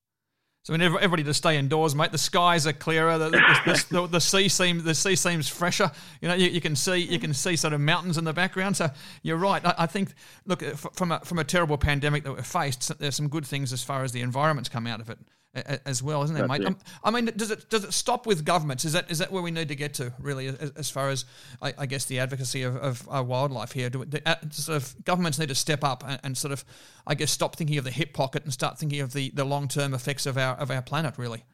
So 0.64 0.72
I 0.72 0.78
mean, 0.78 0.96
everybody 0.96 1.22
to 1.24 1.34
stay 1.34 1.58
indoors, 1.58 1.94
mate. 1.94 2.10
The 2.10 2.16
skies 2.16 2.66
are 2.66 2.72
clearer. 2.72 3.18
The, 3.18 3.30
the, 3.30 3.86
the, 3.90 4.06
the 4.06 4.20
sea 4.20 4.48
seems 4.48 4.82
the 4.82 4.94
sea 4.94 5.14
seems 5.14 5.46
fresher. 5.46 5.92
You 6.22 6.28
know, 6.28 6.34
you, 6.34 6.48
you, 6.48 6.62
can 6.62 6.74
see 6.74 6.96
you 6.96 7.18
can 7.18 7.34
see 7.34 7.54
sort 7.54 7.74
of 7.74 7.82
mountains 7.82 8.16
in 8.16 8.24
the 8.24 8.32
background. 8.32 8.78
So 8.78 8.88
you're 9.22 9.36
right. 9.36 9.62
I, 9.62 9.74
I, 9.80 9.86
think 9.86 10.14
look 10.46 10.62
from 10.62 11.12
a 11.12 11.20
from 11.20 11.38
a 11.38 11.44
terrible 11.44 11.76
pandemic 11.76 12.24
that 12.24 12.32
we've 12.32 12.46
faced, 12.46 12.98
there's 12.98 13.14
some 13.14 13.28
good 13.28 13.46
things 13.46 13.74
as 13.74 13.84
far 13.84 14.04
as 14.04 14.12
the 14.12 14.22
environment's 14.22 14.70
come 14.70 14.86
out 14.86 15.00
of 15.00 15.10
it 15.10 15.18
as 15.54 16.02
well, 16.02 16.22
isn't 16.22 16.34
there, 16.34 16.48
mate? 16.48 16.64
Um, 16.64 16.76
I 17.02 17.10
mean, 17.10 17.26
does 17.36 17.50
it 17.50 17.68
does 17.70 17.84
it 17.84 17.92
stop 17.92 18.26
with 18.26 18.44
governments? 18.44 18.84
Is 18.84 18.92
that 18.92 19.10
is 19.10 19.18
that 19.18 19.30
where 19.30 19.42
we 19.42 19.50
need 19.50 19.68
to 19.68 19.76
get 19.76 19.94
to, 19.94 20.12
really, 20.18 20.48
as, 20.48 20.70
as 20.76 20.90
far 20.90 21.10
as 21.10 21.24
I, 21.62 21.72
I, 21.78 21.86
guess 21.86 22.04
the 22.06 22.18
advocacy 22.18 22.62
of, 22.62 22.76
of 22.76 23.08
our 23.08 23.22
wildlife 23.22 23.72
here? 23.72 23.88
Do, 23.88 24.04
do 24.04 24.18
uh, 24.26 24.34
sort 24.50 24.76
of 24.76 25.04
governments 25.04 25.38
need 25.38 25.48
to 25.50 25.54
step 25.54 25.84
up 25.84 26.02
and, 26.06 26.20
and, 26.24 26.36
sort 26.36 26.52
of, 26.52 26.64
I 27.06 27.14
guess, 27.14 27.30
stop 27.30 27.56
thinking 27.56 27.78
of 27.78 27.84
the 27.84 27.90
hip 27.90 28.12
pocket 28.12 28.44
and 28.44 28.52
start 28.52 28.78
thinking 28.78 29.00
of 29.00 29.12
the, 29.12 29.30
the 29.30 29.44
long 29.44 29.68
term 29.68 29.94
effects 29.94 30.26
of 30.26 30.36
our 30.36 30.56
of 30.56 30.70
our 30.70 30.82
planet, 30.82 31.14
really. 31.18 31.44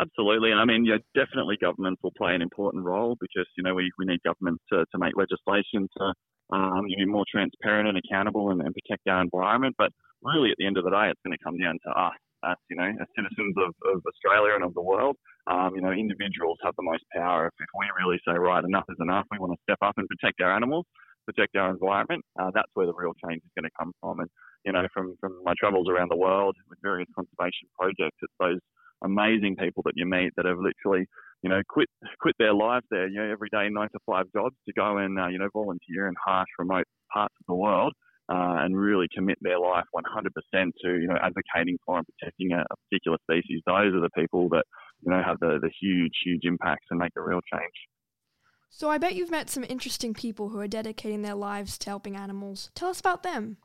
Absolutely, 0.00 0.50
and 0.50 0.60
I 0.60 0.64
mean, 0.64 0.84
yeah, 0.84 0.96
definitely 1.14 1.58
governments 1.60 2.00
will 2.02 2.14
play 2.16 2.34
an 2.34 2.42
important 2.42 2.84
role 2.84 3.16
because 3.20 3.46
you 3.56 3.62
know 3.62 3.74
we, 3.74 3.90
we 3.98 4.06
need 4.06 4.20
governments 4.24 4.64
to, 4.72 4.84
to 4.90 4.98
make 4.98 5.12
legislation 5.16 5.88
to 5.98 6.12
um, 6.52 6.86
be 6.86 7.04
more 7.04 7.24
transparent 7.30 7.88
and 7.88 7.98
accountable 7.98 8.50
and, 8.50 8.60
and 8.60 8.74
protect 8.74 9.06
our 9.08 9.22
environment. 9.22 9.76
But 9.78 9.92
really, 10.22 10.50
at 10.50 10.56
the 10.58 10.66
end 10.66 10.78
of 10.78 10.84
the 10.84 10.90
day, 10.90 11.10
it's 11.10 11.20
going 11.24 11.36
to 11.36 11.44
come 11.44 11.58
down 11.58 11.78
to 11.86 11.90
us 11.90 12.14
you 12.68 12.76
know, 12.76 12.88
as 12.88 13.08
citizens 13.16 13.54
of, 13.56 13.74
of 13.86 14.02
Australia 14.06 14.54
and 14.54 14.64
of 14.64 14.74
the 14.74 14.82
world, 14.82 15.16
um, 15.46 15.74
you 15.74 15.82
know, 15.82 15.90
individuals 15.90 16.58
have 16.62 16.74
the 16.76 16.82
most 16.82 17.04
power. 17.14 17.46
If, 17.46 17.54
if, 17.58 17.70
we 17.78 17.86
really 17.98 18.20
say, 18.26 18.34
right, 18.38 18.64
enough 18.64 18.84
is 18.88 18.98
enough, 19.00 19.26
we 19.30 19.38
want 19.38 19.52
to 19.52 19.62
step 19.62 19.78
up 19.82 19.94
and 19.96 20.08
protect 20.08 20.40
our 20.40 20.54
animals, 20.54 20.86
protect 21.24 21.56
our 21.56 21.70
environment, 21.70 22.24
uh, 22.40 22.50
that's 22.54 22.70
where 22.74 22.86
the 22.86 22.94
real 22.94 23.12
change 23.26 23.42
is 23.42 23.50
going 23.56 23.68
to 23.68 23.76
come 23.78 23.92
from. 24.00 24.20
And, 24.20 24.30
you 24.64 24.72
know, 24.72 24.86
from, 24.92 25.16
from 25.20 25.38
my 25.44 25.54
travels 25.58 25.88
around 25.88 26.10
the 26.10 26.16
world 26.16 26.56
with 26.68 26.78
various 26.82 27.08
conservation 27.14 27.68
projects, 27.78 28.18
it's 28.22 28.34
those 28.38 28.58
amazing 29.04 29.56
people 29.56 29.82
that 29.84 29.94
you 29.96 30.06
meet 30.06 30.30
that 30.36 30.46
have 30.46 30.58
literally, 30.58 31.06
you 31.42 31.50
know, 31.50 31.60
quit 31.68 31.88
quit 32.20 32.36
their 32.38 32.54
lives 32.54 32.86
there, 32.90 33.08
you 33.08 33.18
know, 33.18 33.30
every 33.30 33.48
day 33.50 33.68
nine 33.68 33.88
to 33.90 33.98
five 34.06 34.26
jobs 34.34 34.54
to 34.66 34.72
go 34.74 34.98
and, 34.98 35.18
uh, 35.18 35.26
you 35.26 35.38
know, 35.38 35.48
volunteer 35.52 36.06
in 36.06 36.14
harsh, 36.24 36.48
remote 36.58 36.86
parts 37.12 37.34
of 37.40 37.46
the 37.48 37.54
world 37.54 37.92
uh, 38.28 38.62
and 38.62 38.76
really 38.76 39.08
commit 39.14 39.38
their 39.40 39.58
life 39.58 39.84
100% 39.94 40.30
to 40.52 40.88
you 40.88 41.08
know 41.08 41.16
advocating 41.22 41.78
for 41.84 41.98
and 41.98 42.06
protecting 42.06 42.52
a, 42.52 42.60
a, 42.60 42.76
particular 42.88 43.18
species. 43.22 43.62
Those 43.66 43.94
are 43.94 44.00
the 44.00 44.10
people 44.16 44.48
that 44.50 44.64
you 45.00 45.12
know 45.12 45.22
have 45.24 45.38
the, 45.40 45.58
the 45.60 45.70
huge 45.80 46.12
huge 46.24 46.42
impacts 46.44 46.86
and 46.90 46.98
make 46.98 47.12
a 47.16 47.22
real 47.22 47.40
change. 47.52 47.72
So 48.70 48.88
I 48.88 48.98
bet 48.98 49.14
you've 49.14 49.30
met 49.30 49.50
some 49.50 49.64
interesting 49.68 50.14
people 50.14 50.48
who 50.48 50.58
are 50.58 50.68
dedicating 50.68 51.22
their 51.22 51.34
lives 51.34 51.76
to 51.78 51.90
helping 51.90 52.16
animals. 52.16 52.70
Tell 52.74 52.88
us 52.88 53.00
about 53.00 53.22
them. 53.22 53.58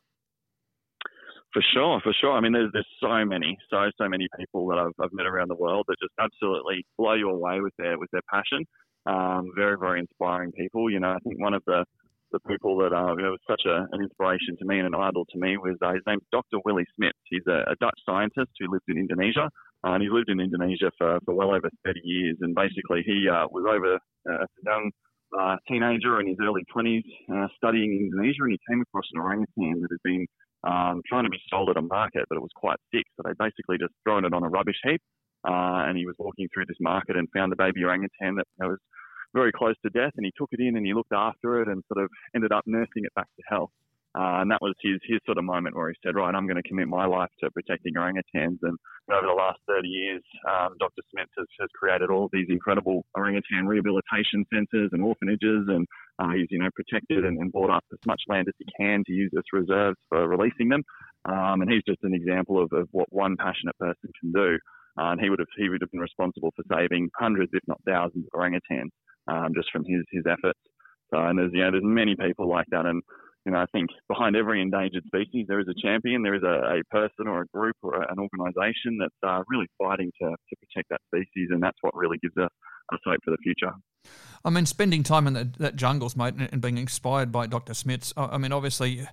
For 1.54 1.64
sure, 1.74 2.02
for 2.04 2.14
sure. 2.20 2.34
I 2.34 2.42
mean, 2.42 2.52
there's 2.52 2.72
there's 2.74 2.88
so 3.00 3.24
many, 3.26 3.58
so 3.70 3.90
so 3.98 4.10
many 4.10 4.28
people 4.38 4.68
that 4.68 4.78
I've, 4.80 4.92
I've 5.02 5.14
met 5.14 5.26
around 5.26 5.50
the 5.50 5.56
world 5.56 5.86
that 5.88 5.96
just 6.02 6.14
absolutely 6.20 6.86
blow 6.98 7.14
you 7.14 7.30
away 7.30 7.62
with 7.62 7.74
their 7.78 7.98
with 7.98 8.10
their 8.12 8.22
passion. 8.30 8.66
Um, 9.06 9.52
very 9.56 9.78
very 9.80 10.00
inspiring 10.00 10.52
people. 10.52 10.90
You 10.90 11.00
know, 11.00 11.12
I 11.12 11.20
think 11.20 11.40
one 11.40 11.54
of 11.54 11.64
the 11.66 11.86
the 12.32 12.40
people 12.48 12.78
that 12.80 12.94
uh, 12.94 13.16
was 13.16 13.40
such 13.50 13.64
a, 13.66 13.88
an 13.92 14.02
inspiration 14.02 14.58
to 14.60 14.66
me 14.66 14.80
and 14.80 14.88
an 14.88 14.96
idol 14.96 15.26
to 15.30 15.38
me 15.40 15.58
was 15.58 15.76
uh, 15.82 15.94
his 15.94 16.04
name's 16.08 16.24
Dr. 16.32 16.60
Willie 16.66 16.86
Smits. 17.00 17.20
He's 17.30 17.46
a, 17.48 17.64
a 17.72 17.76
Dutch 17.80 18.00
scientist 18.06 18.52
who 18.60 18.72
lives 18.72 18.84
in 18.88 18.98
Indonesia, 18.98 19.50
uh, 19.86 19.92
and 19.92 20.02
he's 20.02 20.12
lived 20.12 20.30
in 20.30 20.40
Indonesia 20.40 20.92
for, 20.98 21.20
for 21.26 21.34
well 21.34 21.56
over 21.56 21.70
30 21.86 22.00
years. 22.04 22.38
And 22.42 22.54
basically, 22.56 23.04
he 23.06 23.28
uh, 23.30 23.48
was 23.52 23.66
over 23.68 23.96
uh, 23.96 24.44
a 24.44 24.48
young 24.66 24.92
uh, 25.38 25.56
teenager 25.68 26.20
in 26.20 26.28
his 26.28 26.38
early 26.42 26.64
20s 26.76 27.04
uh, 27.34 27.48
studying 27.56 27.92
in 27.92 28.12
Indonesia, 28.12 28.44
and 28.44 28.52
he 28.52 28.60
came 28.70 28.82
across 28.82 29.06
an 29.14 29.22
orangutan 29.22 29.82
that 29.82 29.92
had 29.92 30.04
been 30.04 30.26
um, 30.64 31.02
trying 31.08 31.24
to 31.24 31.30
be 31.30 31.40
sold 31.50 31.70
at 31.70 31.78
a 31.78 31.82
market, 31.82 32.26
but 32.30 32.36
it 32.36 32.42
was 32.42 32.56
quite 32.56 32.78
sick. 32.94 33.04
So 33.16 33.24
they 33.24 33.36
basically 33.40 33.78
just 33.78 33.94
thrown 34.04 34.26
it 34.26 34.34
on 34.34 34.44
a 34.44 34.50
rubbish 34.50 34.80
heap. 34.84 35.02
Uh, 35.48 35.86
and 35.88 35.98
he 35.98 36.06
was 36.06 36.16
walking 36.18 36.48
through 36.52 36.66
this 36.66 36.82
market 36.82 37.16
and 37.16 37.28
found 37.32 37.52
the 37.52 37.56
baby 37.56 37.84
orangutan 37.84 38.36
that 38.36 38.48
was 38.60 38.80
very 39.34 39.52
close 39.52 39.76
to 39.84 39.90
death, 39.90 40.14
and 40.18 40.26
he 40.26 40.32
took 40.38 40.50
it 40.52 40.60
in 40.60 40.78
and 40.78 40.86
he 40.86 40.94
looked 40.94 41.14
after 41.14 41.62
it 41.62 41.68
and 41.68 41.84
sort 41.92 42.04
of 42.04 42.10
ended 42.36 42.52
up 42.52 42.64
nursing 42.66 43.04
it 43.04 43.14
back 43.16 43.28
to 43.36 43.44
health. 43.48 43.72
Uh, 44.18 44.42
and 44.42 44.50
that 44.50 44.58
was 44.62 44.74
his 44.82 44.98
his 45.04 45.20
sort 45.26 45.38
of 45.38 45.44
moment 45.44 45.76
where 45.76 45.90
he 45.90 45.96
said, 46.04 46.16
right, 46.16 46.34
I'm 46.34 46.48
going 46.48 46.62
to 46.62 46.68
commit 46.68 46.88
my 46.88 47.06
life 47.06 47.30
to 47.40 47.52
protecting 47.52 47.94
orangutans. 47.94 48.58
And 48.64 48.76
over 49.12 49.28
the 49.28 49.38
last 49.38 49.60
30 49.68 49.88
years, 49.88 50.24
um, 50.50 50.74
Dr. 50.80 51.04
Smits 51.14 51.30
has, 51.38 51.46
has 51.60 51.70
created 51.76 52.10
all 52.10 52.28
these 52.34 52.48
incredible 52.50 53.06
orangutan 53.16 53.68
rehabilitation 53.68 54.44
centres 54.52 54.90
and 54.92 55.04
orphanages, 55.04 55.68
and 55.70 55.86
uh, 56.18 56.32
he's 56.32 56.48
you 56.50 56.58
know 56.58 56.70
protected 56.74 57.26
and, 57.26 57.38
and 57.38 57.52
bought 57.52 57.70
up 57.70 57.84
as 57.94 58.00
much 58.08 58.22
land 58.28 58.48
as 58.48 58.56
he 58.58 58.66
can 58.80 59.04
to 59.06 59.14
use 59.14 59.32
as 59.38 59.44
reserves 59.54 59.98
for 60.10 60.28
releasing 60.28 60.70
them. 60.70 60.84
Um, 61.26 61.62
and 61.62 61.70
he's 61.70 61.84
just 61.88 62.04
an 62.04 62.16
example 62.16 62.64
of, 62.64 62.72
of 62.74 62.88
what 62.92 63.12
one 63.12 63.36
passionate 63.38 63.78
person 63.78 64.10
can 64.20 64.32
do. 64.32 64.58
Uh, 64.98 65.12
and 65.12 65.22
he 65.22 65.30
would 65.30 65.40
have 65.40 65.52
he 65.58 65.70
would 65.70 65.82
have 65.82 65.92
been 65.92 66.02
responsible 66.02 66.52
for 66.56 66.64
saving 66.74 67.10
hundreds, 67.20 67.52
if 67.54 67.62
not 67.68 67.80
thousands, 67.86 68.26
of 68.26 68.40
orangutans 68.40 68.90
um, 69.28 69.54
just 69.56 69.70
from 69.72 69.84
his 69.86 70.04
his 70.12 70.24
efforts. 70.26 70.60
So, 71.12 71.18
and 71.18 71.38
there's 71.38 71.52
you 71.54 71.64
know 71.64 71.72
there's 71.72 71.84
many 71.84 72.16
people 72.16 72.50
like 72.50 72.66
that, 72.72 72.86
and 72.86 73.02
you 73.46 73.52
know 73.52 73.60
I 73.60 73.66
think 73.72 73.90
behind 74.08 74.36
every 74.36 74.62
endangered 74.62 75.04
species 75.08 75.46
there 75.48 75.60
is 75.60 75.68
a 75.68 75.82
champion, 75.82 76.24
there 76.24 76.36
is 76.36 76.44
a, 76.44 76.80
a 76.80 76.84
person 76.92 77.28
or 77.28 77.42
a 77.42 77.48
group 77.48 77.76
or 77.82 78.02
an 78.02 78.20
organisation 78.20 78.98
that's 79.00 79.22
uh, 79.26 79.44
really 79.48 79.68
fighting 79.78 80.12
to 80.22 80.30
to 80.30 80.56
protect 80.62 80.90
that 80.90 81.02
species, 81.08 81.50
and 81.52 81.62
that's 81.62 81.78
what 81.82 81.96
really 81.96 82.18
gives 82.22 82.38
us, 82.38 82.52
us 82.94 83.00
hope 83.06 83.20
for 83.24 83.32
the 83.32 83.38
future. 83.44 83.72
I 84.46 84.50
mean, 84.50 84.66
spending 84.66 85.04
time 85.04 85.28
in 85.28 85.34
the, 85.34 85.50
that 85.60 85.76
jungles, 85.76 86.16
mate, 86.16 86.36
and 86.38 86.62
being 86.62 86.78
inspired 86.78 87.32
by 87.32 87.48
Dr. 87.48 87.74
Smits. 87.74 88.14
I 88.16 88.38
mean, 88.38 88.54
obviously, 88.54 89.06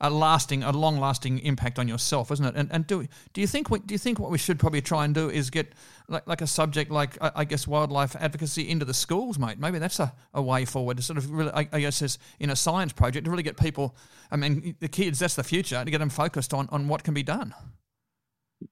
a 0.00 0.08
lasting, 0.08 0.62
a 0.62 0.70
long-lasting 0.70 1.40
impact 1.40 1.78
on 1.78 1.88
yourself, 1.88 2.30
isn't 2.30 2.44
it? 2.44 2.54
And, 2.54 2.70
and 2.70 2.86
do 2.86 3.06
do 3.32 3.40
you 3.40 3.46
think 3.46 3.70
we, 3.70 3.80
do 3.80 3.92
you 3.92 3.98
think 3.98 4.20
what 4.20 4.30
we 4.30 4.38
should 4.38 4.58
probably 4.58 4.80
try 4.80 5.04
and 5.04 5.14
do 5.14 5.30
is 5.30 5.50
get 5.50 5.72
like, 6.08 6.26
like 6.28 6.40
a 6.40 6.46
subject 6.46 6.90
like 6.90 7.18
I 7.20 7.44
guess 7.44 7.66
wildlife 7.66 8.14
advocacy 8.16 8.68
into 8.68 8.84
the 8.84 8.94
schools, 8.94 9.38
mate? 9.38 9.58
Maybe 9.58 9.78
that's 9.80 9.98
a, 9.98 10.12
a 10.32 10.40
way 10.40 10.64
forward 10.64 10.98
to 10.98 11.02
sort 11.02 11.18
of 11.18 11.30
really, 11.30 11.50
I, 11.52 11.68
I 11.72 11.80
guess, 11.80 12.02
as 12.02 12.18
in 12.38 12.50
a 12.50 12.56
science 12.56 12.92
project 12.92 13.24
to 13.24 13.30
really 13.30 13.42
get 13.42 13.56
people. 13.56 13.96
I 14.30 14.36
mean, 14.36 14.76
the 14.78 14.88
kids, 14.88 15.18
that's 15.18 15.34
the 15.34 15.44
future 15.44 15.84
to 15.84 15.90
get 15.90 15.98
them 15.98 16.10
focused 16.10 16.54
on 16.54 16.68
on 16.70 16.86
what 16.86 17.02
can 17.02 17.14
be 17.14 17.24
done. 17.24 17.52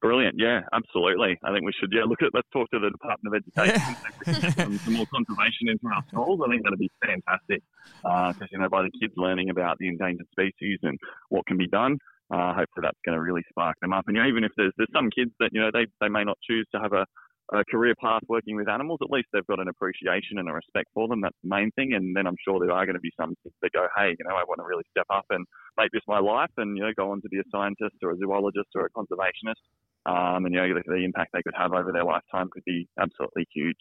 Brilliant. 0.00 0.37
Yeah, 0.38 0.61
absolutely. 0.72 1.38
I 1.42 1.53
think 1.53 1.64
we 1.64 1.72
should, 1.79 1.90
yeah, 1.92 2.05
look 2.05 2.22
at, 2.22 2.31
let's 2.35 2.48
talk 2.53 2.70
to 2.70 2.79
the 2.79 2.90
Department 2.90 3.35
of 3.35 3.42
Education 3.42 3.96
yeah. 4.26 4.50
some, 4.50 4.79
some, 4.79 4.94
more 4.94 5.07
conservation 5.07 5.68
into 5.68 5.87
our 5.94 6.05
schools. 6.09 6.40
I 6.44 6.50
think 6.50 6.62
that'd 6.64 6.79
be 6.79 6.90
fantastic 7.05 7.62
because, 8.03 8.42
uh, 8.42 8.46
you 8.53 8.59
know, 8.59 8.68
by 8.68 8.83
the 8.83 8.90
kids 9.00 9.14
learning 9.16 9.50
about 9.50 9.79
the 9.79 9.88
endangered 9.88 10.26
species 10.31 10.79
and 10.83 10.98
what 11.29 11.46
can 11.46 11.57
be 11.57 11.66
done, 11.66 11.98
uh, 12.31 12.55
hopefully 12.55 12.83
that's 12.83 12.98
going 13.05 13.16
to 13.16 13.22
really 13.22 13.42
spark 13.48 13.76
them 13.81 13.92
up. 13.92 14.05
And, 14.07 14.16
you 14.16 14.22
know, 14.22 14.29
even 14.29 14.44
if 14.44 14.53
there's, 14.57 14.72
there's 14.76 14.92
some 14.94 15.11
kids 15.11 15.33
that, 15.40 15.50
you 15.53 15.61
know, 15.61 15.70
they, 15.72 15.87
they 16.00 16.09
may 16.09 16.24
not 16.24 16.38
choose 16.48 16.66
to 16.74 16.81
have 16.81 16.92
a, 16.92 17.07
a 17.53 17.64
career 17.64 17.94
path 18.00 18.22
working 18.29 18.55
with 18.55 18.68
animals, 18.68 19.00
at 19.03 19.11
least 19.11 19.26
they've 19.33 19.46
got 19.46 19.59
an 19.59 19.68
appreciation 19.68 20.38
and 20.38 20.48
a 20.48 20.53
respect 20.53 20.87
for 20.94 21.09
them. 21.09 21.20
That's 21.20 21.37
the 21.42 21.50
main 21.50 21.70
thing. 21.72 21.94
And 21.94 22.14
then 22.14 22.26
I'm 22.26 22.37
sure 22.44 22.61
there 22.61 22.70
are 22.70 22.87
going 22.87 22.94
to 22.94 23.00
be 23.00 23.11
some 23.20 23.35
kids 23.42 23.55
that 23.62 23.72
go, 23.72 23.88
hey, 23.96 24.11
you 24.11 24.24
know, 24.24 24.37
I 24.37 24.44
want 24.46 24.61
to 24.61 24.66
really 24.68 24.85
step 24.90 25.07
up 25.11 25.26
and 25.31 25.44
make 25.76 25.90
this 25.90 26.03
my 26.07 26.20
life 26.20 26.50
and, 26.59 26.76
you 26.76 26.85
know, 26.85 26.92
go 26.96 27.11
on 27.11 27.20
to 27.22 27.29
be 27.29 27.38
a 27.38 27.48
scientist 27.50 27.96
or 28.03 28.12
a 28.12 28.16
zoologist 28.16 28.70
or 28.76 28.87
a 28.87 28.90
conservationist. 28.90 29.59
Um, 30.07 30.47
and, 30.47 30.55
you 30.55 30.61
know, 30.61 30.75
the, 30.75 30.83
the 30.87 31.05
impact 31.05 31.31
they 31.33 31.43
could 31.43 31.55
have 31.57 31.73
over 31.73 31.93
their 31.93 32.05
lifetime 32.05 32.49
could 32.51 32.65
be 32.65 32.89
absolutely 32.99 33.47
huge. 33.53 33.77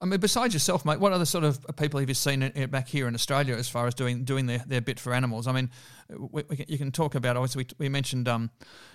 I 0.00 0.06
mean, 0.06 0.20
besides 0.20 0.54
yourself, 0.54 0.84
mate, 0.84 1.00
what 1.00 1.12
other 1.12 1.24
sort 1.24 1.42
of 1.42 1.64
people 1.76 1.98
have 1.98 2.08
you 2.08 2.14
seen 2.14 2.48
back 2.70 2.86
here 2.86 3.08
in 3.08 3.14
Australia 3.14 3.56
as 3.56 3.68
far 3.68 3.88
as 3.88 3.94
doing 3.94 4.22
doing 4.22 4.46
their, 4.46 4.62
their 4.64 4.80
bit 4.80 5.00
for 5.00 5.12
animals? 5.12 5.48
I 5.48 5.52
mean, 5.52 5.70
we, 6.08 6.44
we 6.48 6.56
can, 6.56 6.66
you 6.68 6.78
can 6.78 6.92
talk 6.92 7.16
about 7.16 7.36
obviously 7.36 7.66
we, 7.78 7.86
we 7.86 7.88
mentioned 7.88 8.28
um, 8.28 8.50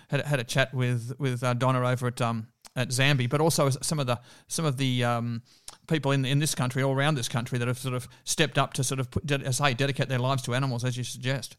had 0.08 0.22
had 0.22 0.40
a 0.40 0.46
chat 0.46 0.74
with 0.74 1.14
with 1.20 1.44
uh, 1.44 1.56
Donna 1.56 1.86
over 1.86 2.08
at 2.08 2.22
um, 2.22 2.48
at 2.78 2.88
Zambi, 2.88 3.30
but 3.30 3.42
also 3.42 3.70
some 3.70 4.00
of 4.00 4.08
the 4.08 4.18
some 4.48 4.64
of 4.64 4.78
the 4.78 5.04
um, 5.04 5.42
people 5.88 6.14
in 6.14 6.24
in 6.24 6.40
this 6.40 6.56
country, 6.56 6.82
all 6.82 6.94
around 6.94 7.16
this 7.16 7.28
country, 7.28 7.60
that 7.60 7.68
have 7.68 7.80
sort 7.80 7.96
of 7.96 8.08
stepped 8.24 8.58
up 8.58 8.72
to 8.76 8.84
sort 8.84 9.02
of 9.02 9.12
put, 9.12 9.26
dedicate 9.26 10.08
their 10.08 10.20
lives 10.20 10.42
to 10.44 10.54
animals, 10.54 10.86
as 10.86 10.96
you 10.96 11.04
suggest. 11.04 11.58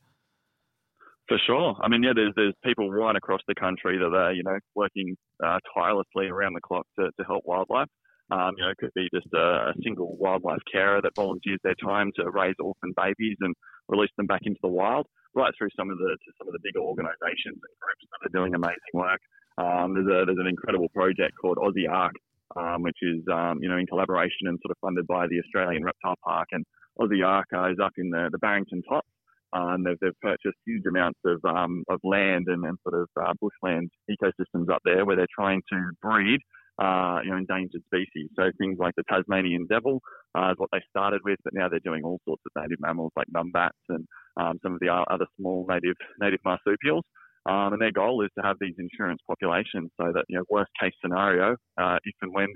For 1.28 1.38
sure. 1.46 1.74
I 1.80 1.88
mean, 1.88 2.02
yeah, 2.02 2.12
there's 2.14 2.34
there's 2.36 2.54
people 2.62 2.90
right 2.90 3.16
across 3.16 3.40
the 3.48 3.54
country 3.54 3.96
that 3.96 4.14
are 4.14 4.32
you 4.32 4.42
know 4.42 4.58
working 4.74 5.16
uh, 5.42 5.58
tirelessly 5.74 6.26
around 6.26 6.52
the 6.52 6.60
clock 6.60 6.86
to, 6.98 7.10
to 7.18 7.24
help 7.24 7.44
wildlife. 7.46 7.88
Um, 8.30 8.52
you 8.56 8.64
know, 8.64 8.70
it 8.70 8.78
could 8.78 8.92
be 8.94 9.08
just 9.12 9.28
a, 9.34 9.68
a, 9.68 9.72
single 9.82 10.16
wildlife 10.16 10.60
carer 10.70 11.00
that 11.02 11.14
volunteers 11.14 11.60
their 11.62 11.74
time 11.74 12.10
to 12.16 12.30
raise 12.30 12.54
orphan 12.58 12.92
babies 12.96 13.36
and 13.40 13.54
release 13.88 14.10
them 14.16 14.26
back 14.26 14.40
into 14.44 14.58
the 14.62 14.68
wild, 14.68 15.06
right 15.34 15.52
through 15.58 15.68
some 15.76 15.90
of 15.90 15.98
the 15.98 16.16
some 16.38 16.48
of 16.48 16.52
the 16.52 16.60
bigger 16.62 16.80
organisations 16.80 17.60
and 17.60 17.74
groups 17.80 18.04
that 18.08 18.28
are 18.28 18.36
doing 18.36 18.54
amazing 18.54 18.94
work. 18.94 19.20
Um, 19.56 19.94
there's, 19.94 20.08
a, 20.08 20.24
there's 20.24 20.40
an 20.40 20.46
incredible 20.46 20.88
project 20.94 21.32
called 21.40 21.58
Aussie 21.58 21.88
Ark, 21.88 22.14
um, 22.56 22.82
which 22.82 22.96
is 23.02 23.20
um, 23.32 23.60
you 23.62 23.68
know 23.68 23.76
in 23.76 23.86
collaboration 23.86 24.48
and 24.48 24.58
sort 24.60 24.72
of 24.72 24.78
funded 24.80 25.06
by 25.06 25.26
the 25.26 25.40
Australian 25.40 25.84
Reptile 25.84 26.16
Park. 26.24 26.48
And 26.52 26.64
Aussie 27.00 27.24
Ark 27.24 27.48
uh, 27.54 27.70
is 27.72 27.78
up 27.82 27.92
in 27.96 28.10
the, 28.10 28.28
the 28.32 28.38
Barrington 28.38 28.82
Tops. 28.88 29.08
And 29.54 29.86
they've, 29.86 29.96
they've 30.00 30.20
purchased 30.20 30.58
huge 30.66 30.82
amounts 30.88 31.20
of, 31.24 31.44
um, 31.44 31.84
of 31.88 32.00
land 32.02 32.46
and, 32.48 32.64
and 32.64 32.76
sort 32.86 33.00
of 33.02 33.08
uh, 33.20 33.32
bushland 33.40 33.90
ecosystems 34.10 34.68
up 34.68 34.82
there 34.84 35.04
where 35.04 35.16
they're 35.16 35.26
trying 35.38 35.62
to 35.72 35.90
breed 36.02 36.40
uh, 36.82 37.20
you 37.22 37.30
know, 37.30 37.36
endangered 37.36 37.82
species. 37.86 38.30
So 38.36 38.50
things 38.58 38.78
like 38.78 38.94
the 38.96 39.04
Tasmanian 39.08 39.66
devil 39.68 40.00
uh, 40.36 40.50
is 40.50 40.58
what 40.58 40.70
they 40.72 40.80
started 40.90 41.20
with, 41.24 41.38
but 41.44 41.54
now 41.54 41.68
they're 41.68 41.78
doing 41.84 42.02
all 42.04 42.18
sorts 42.26 42.42
of 42.46 42.62
native 42.62 42.78
mammals 42.80 43.12
like 43.16 43.28
numbats 43.32 43.78
and 43.88 44.06
um, 44.36 44.58
some 44.62 44.74
of 44.74 44.80
the 44.80 44.88
other 44.88 45.26
small 45.38 45.66
native 45.68 45.96
native 46.20 46.40
marsupials. 46.44 47.04
Um, 47.46 47.74
and 47.74 47.82
their 47.82 47.92
goal 47.92 48.24
is 48.24 48.30
to 48.38 48.44
have 48.44 48.56
these 48.58 48.74
insurance 48.78 49.20
populations 49.28 49.90
so 50.00 50.12
that, 50.14 50.24
you 50.28 50.38
know, 50.38 50.44
worst 50.48 50.70
case 50.80 50.94
scenario, 51.02 51.56
uh, 51.78 51.98
if 52.02 52.14
and 52.22 52.32
when, 52.32 52.48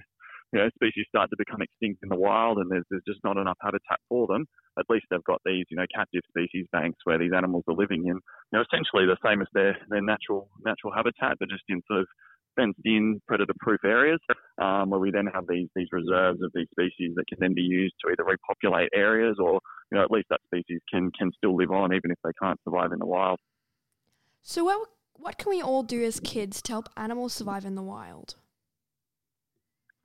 you 0.53 0.59
know, 0.59 0.69
species 0.75 1.05
start 1.09 1.31
to 1.31 1.37
become 1.37 1.61
extinct 1.61 2.03
in 2.03 2.09
the 2.09 2.17
wild 2.17 2.59
and 2.59 2.71
there's, 2.71 2.85
there's 2.91 3.03
just 3.07 3.21
not 3.25 3.37
enough 3.37 3.59
habitat 3.61 4.01
for 4.09 4.27
them, 4.27 4.47
at 4.79 4.87
least 4.89 5.07
they've 5.11 5.25
got 5.25 5.41
these, 5.45 5.67
you 5.71 5.77
know, 5.77 5.87
captive 5.95 6.23
species 6.29 6.67
banks 6.73 6.99
where 7.05 7.19
these 7.19 7.33
animals 7.37 7.65
are 7.69 7.75
living 7.75 8.07
in, 8.07 8.15
you 8.15 8.53
know, 8.53 8.63
essentially 8.63 9.05
the 9.07 9.19
same 9.25 9.43
as 9.43 9.49
their, 9.53 9.77
their 9.91 10.01
natural, 10.01 10.49
natural 10.65 10.93
habitat, 10.95 11.37
but 11.39 11.49
just 11.49 11.65
in 11.69 11.83
sort 11.87 12.01
of 12.01 12.07
fenced 12.57 12.81
in 12.85 13.21
predator 13.29 13.53
proof 13.61 13.81
areas 13.85 14.19
um, 14.61 14.91
where 14.91 15.01
we 15.01 15.11
then 15.11 15.27
have 15.33 15.45
these, 15.49 15.69
these 15.77 15.89
reserves 15.93 16.43
of 16.43 16.51
these 16.55 16.67
species 16.71 17.13
that 17.17 17.27
can 17.29 17.39
then 17.41 17.55
be 17.55 17.63
used 17.63 17.95
to 18.03 18.11
either 18.11 18.25
repopulate 18.25 18.89
areas 18.95 19.37
or, 19.39 19.61
you 19.91 19.99
know, 19.99 20.03
at 20.03 20.11
least 20.11 20.27
that 20.31 20.41
species 20.47 20.81
can, 20.93 21.11
can 21.19 21.31
still 21.37 21.57
live 21.57 21.71
on 21.71 21.93
even 21.93 22.11
if 22.11 22.19
they 22.25 22.33
can't 22.41 22.59
survive 22.65 22.93
in 22.93 22.99
the 22.99 23.07
wild. 23.07 23.39
So, 24.43 24.65
what, 24.65 24.89
what 25.15 25.37
can 25.37 25.51
we 25.51 25.61
all 25.61 25.83
do 25.83 26.03
as 26.05 26.21
kids 26.21 26.63
to 26.63 26.73
help 26.73 26.89
animals 26.97 27.33
survive 27.33 27.65
in 27.65 27.75
the 27.75 27.83
wild? 27.83 28.37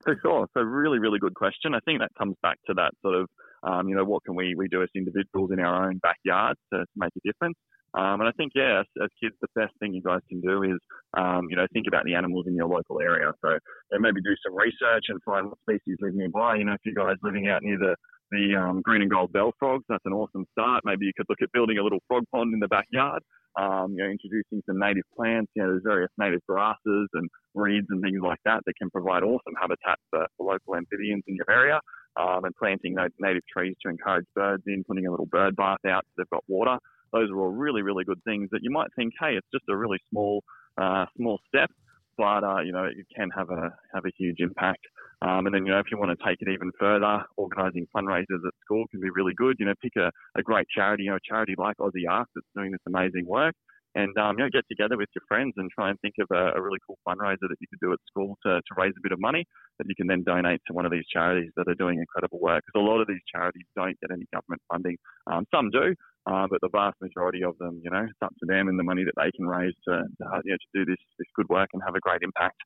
For 0.04 0.18
sure. 0.22 0.48
So, 0.54 0.62
really, 0.62 1.00
really 1.00 1.20
good 1.20 1.34
question. 1.34 1.74
I 1.74 1.80
think 1.86 2.00
that 2.00 2.12
comes 2.18 2.36
back 2.42 2.58
to 2.68 2.74
that 2.76 2.92
sort 3.02 3.16
of, 3.16 3.28
um, 3.64 3.88
you 3.88 3.96
know, 3.96 4.04
what 4.04 4.24
can 4.26 4.36
we, 4.36 4.54
we 4.56 4.68
do 4.68 4.84
as 4.84 4.90
individuals 4.96 5.52
in 5.52 5.60
our 5.60 5.88
own 5.88 6.00
backyard 6.00 6.58
to, 6.74 6.86
make 6.96 7.12
a 7.16 7.28
difference? 7.28 7.56
Um, 7.96 8.20
and 8.20 8.28
I 8.28 8.32
think, 8.32 8.54
yeah, 8.56 8.82
as, 8.82 8.86
as, 9.02 9.10
kids, 9.22 9.36
the 9.40 9.48
best 9.56 9.72
thing 9.80 9.94
you 9.94 10.02
guys 10.02 10.20
can 10.28 10.42
do 10.42 10.64
is, 10.64 10.80
um, 11.16 11.48
you 11.50 11.56
know, 11.56 11.68
think 11.74 11.86
about 11.88 12.06
the 12.06 12.16
animals 12.16 12.46
in 12.48 12.56
your 12.56 12.68
local 12.68 13.00
area. 13.00 13.32
So 13.42 13.52
you 13.92 14.00
maybe 14.00 14.20
do 14.22 14.36
some 14.44 14.58
research 14.58 15.06
and 15.10 15.22
find 15.24 15.48
what 15.48 15.60
species 15.62 15.98
live 16.02 16.16
nearby. 16.16 16.56
You 16.56 16.66
know, 16.66 16.74
if 16.74 16.82
you 16.84 16.96
guys 16.96 17.16
living 17.22 17.48
out 17.48 17.62
near 17.62 17.78
the 17.78 17.96
the 18.34 18.60
um, 18.60 18.82
green 18.82 19.02
and 19.02 19.12
gold 19.12 19.32
bell 19.32 19.54
frogs, 19.60 19.86
that's 19.88 20.06
an 20.06 20.14
awesome 20.14 20.46
start. 20.52 20.82
Maybe 20.84 21.06
you 21.06 21.14
could 21.16 21.28
look 21.30 21.42
at 21.42 21.52
building 21.54 21.78
a 21.78 21.84
little 21.84 22.00
frog 22.08 22.24
pond 22.34 22.54
in 22.54 22.60
the 22.60 22.68
backyard 22.68 23.22
um, 23.60 23.94
you 23.94 24.04
know, 24.04 24.10
introducing 24.10 24.62
some 24.66 24.80
native 24.80 25.04
plants. 25.16 25.52
You 25.56 25.64
know, 25.64 25.70
there's 25.70 25.84
various 25.86 26.12
native 26.18 26.42
grasses 26.48 27.08
and 27.14 27.30
reeds 27.54 27.88
and 27.90 28.02
things 28.02 28.20
like 28.22 28.40
that 28.46 28.62
that 28.66 28.74
can 28.78 28.90
provide 28.90 29.24
awesome 29.24 29.54
habitat 29.60 30.00
for, 30.10 30.26
for 30.38 30.54
local 30.54 30.76
amphibians 30.76 31.24
in 31.28 31.36
your 31.36 31.50
area. 31.50 31.80
Um, 32.16 32.46
and 32.46 32.54
planting 32.56 32.94
those 32.94 33.10
native 33.20 33.42
trees 33.52 33.76
to 33.82 33.90
encourage 33.90 34.26
birds 34.36 34.62
in, 34.68 34.84
putting 34.88 35.08
a 35.08 35.10
little 35.10 35.26
bird 35.26 35.56
bath 35.56 35.80
out 35.88 36.04
so 36.06 36.14
they've 36.18 36.30
got 36.30 36.44
water. 36.48 36.78
Those 37.12 37.32
are 37.32 37.40
all 37.40 37.50
really, 37.50 37.82
really 37.82 38.04
good 38.04 38.22
things 38.24 38.50
that 38.52 38.60
you 38.62 38.70
might 38.70 38.90
think, 38.96 39.14
hey, 39.20 39.34
it's 39.34 39.48
just 39.52 39.64
a 39.68 39.76
really 39.76 39.98
small, 40.12 40.44
uh, 40.78 41.06
small 41.18 41.40
step, 41.48 41.72
but 42.16 42.44
uh, 42.44 42.60
you 42.60 42.72
know, 42.72 42.84
it 42.84 43.08
can 43.16 43.32
have 43.36 43.50
a 43.50 43.74
have 43.96 44.06
a 44.06 44.12
huge 44.16 44.42
impact. 44.42 44.86
Um, 45.24 45.46
and 45.46 45.56
then, 45.56 45.66
you 45.66 45.72
know, 45.72 45.80
if 45.80 45.88
you 45.90 45.98
want 45.98 46.12
to 46.12 46.26
take 46.26 46.42
it 46.42 46.52
even 46.52 46.72
further, 46.78 47.24
organising 47.38 47.88
fundraisers 47.96 48.44
at 48.46 48.54
school 48.64 48.84
can 48.92 49.00
be 49.00 49.10
really 49.10 49.34
good. 49.36 49.56
You 49.58 49.68
know, 49.68 49.74
pick 49.82 49.96
a, 49.96 50.12
a 50.38 50.44
great 50.44 50.68
charity, 50.76 51.04
you 51.04 51.12
know, 51.12 51.16
a 51.16 51.28
charity 51.28 51.56
like 51.58 51.78
Aussie 51.78 52.10
Ark 52.10 52.28
that's 52.36 52.48
doing 52.56 52.72
this 52.72 52.84
amazing 52.88 53.26
work. 53.26 53.56
And, 53.96 54.18
um, 54.18 54.36
you 54.38 54.44
know, 54.44 54.50
get 54.52 54.66
together 54.68 54.98
with 54.98 55.08
your 55.16 55.22
friends 55.28 55.54
and 55.56 55.70
try 55.70 55.92
and 55.92 56.00
think 56.02 56.16
of 56.20 56.28
a, 56.36 56.58
a, 56.58 56.62
really 56.62 56.80
cool 56.86 56.98
fundraiser 57.08 57.46
that 57.46 57.62
you 57.62 57.68
could 57.70 57.80
do 57.80 57.94
at 57.94 58.00
school 58.10 58.36
to, 58.44 58.56
to 58.58 58.72
raise 58.76 58.94
a 58.98 59.04
bit 59.04 59.12
of 59.12 59.20
money 59.20 59.46
that 59.78 59.86
you 59.88 59.94
can 59.94 60.08
then 60.08 60.24
donate 60.24 60.62
to 60.66 60.74
one 60.74 60.84
of 60.84 60.92
these 60.92 61.06
charities 61.14 61.52
that 61.56 61.68
are 61.68 61.76
doing 61.76 62.00
incredible 62.00 62.40
work. 62.42 62.64
Because 62.66 62.82
a 62.82 62.90
lot 62.90 63.02
of 63.02 63.08
these 63.08 63.22
charities 63.32 63.68
don't 63.76 63.96
get 64.02 64.10
any 64.12 64.26
government 64.34 64.64
funding. 64.68 64.98
Um, 65.32 65.46
some 65.54 65.70
do, 65.70 65.94
uh, 66.26 66.48
but 66.50 66.58
the 66.62 66.74
vast 66.74 66.98
majority 67.02 67.44
of 67.44 67.56
them, 67.60 67.82
you 67.84 67.92
know, 67.92 68.02
it's 68.02 68.24
up 68.24 68.34
to 68.40 68.48
them 68.48 68.68
and 68.68 68.80
the 68.80 68.84
money 68.84 69.04
that 69.06 69.14
they 69.16 69.30
can 69.38 69.46
raise 69.46 69.76
to, 69.88 70.02
to, 70.02 70.42
you 70.44 70.52
know, 70.52 70.58
to 70.58 70.70
do 70.74 70.86
this, 70.90 71.00
this 71.20 71.30
good 71.36 71.48
work 71.50 71.70
and 71.74 71.84
have 71.86 71.94
a 71.94 72.02
great 72.02 72.24
impact. 72.24 72.58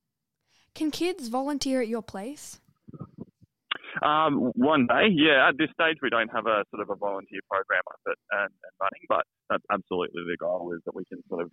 Can 0.74 0.92
kids 0.92 1.28
volunteer 1.28 1.82
at 1.82 1.88
your 1.88 2.02
place? 2.02 2.60
Um, 4.04 4.52
one 4.56 4.86
day, 4.86 5.10
yeah. 5.10 5.50
At 5.50 5.58
this 5.58 5.70
stage, 5.74 5.98
we 6.02 6.10
don't 6.10 6.30
have 6.30 6.46
a 6.46 6.64
sort 6.70 6.84
of 6.84 6.90
a 6.90 6.96
volunteer 6.96 7.40
program 7.50 7.82
up 7.90 8.00
at, 8.06 8.18
and, 8.32 8.52
and 8.52 8.74
running, 8.80 9.06
but 9.10 9.26
absolutely 9.72 10.24
the 10.28 10.38
goal 10.38 10.74
is 10.76 10.82
that 10.86 10.96
we 10.96 11.04
can 11.06 11.24
sort 11.30 11.42
of 11.42 11.52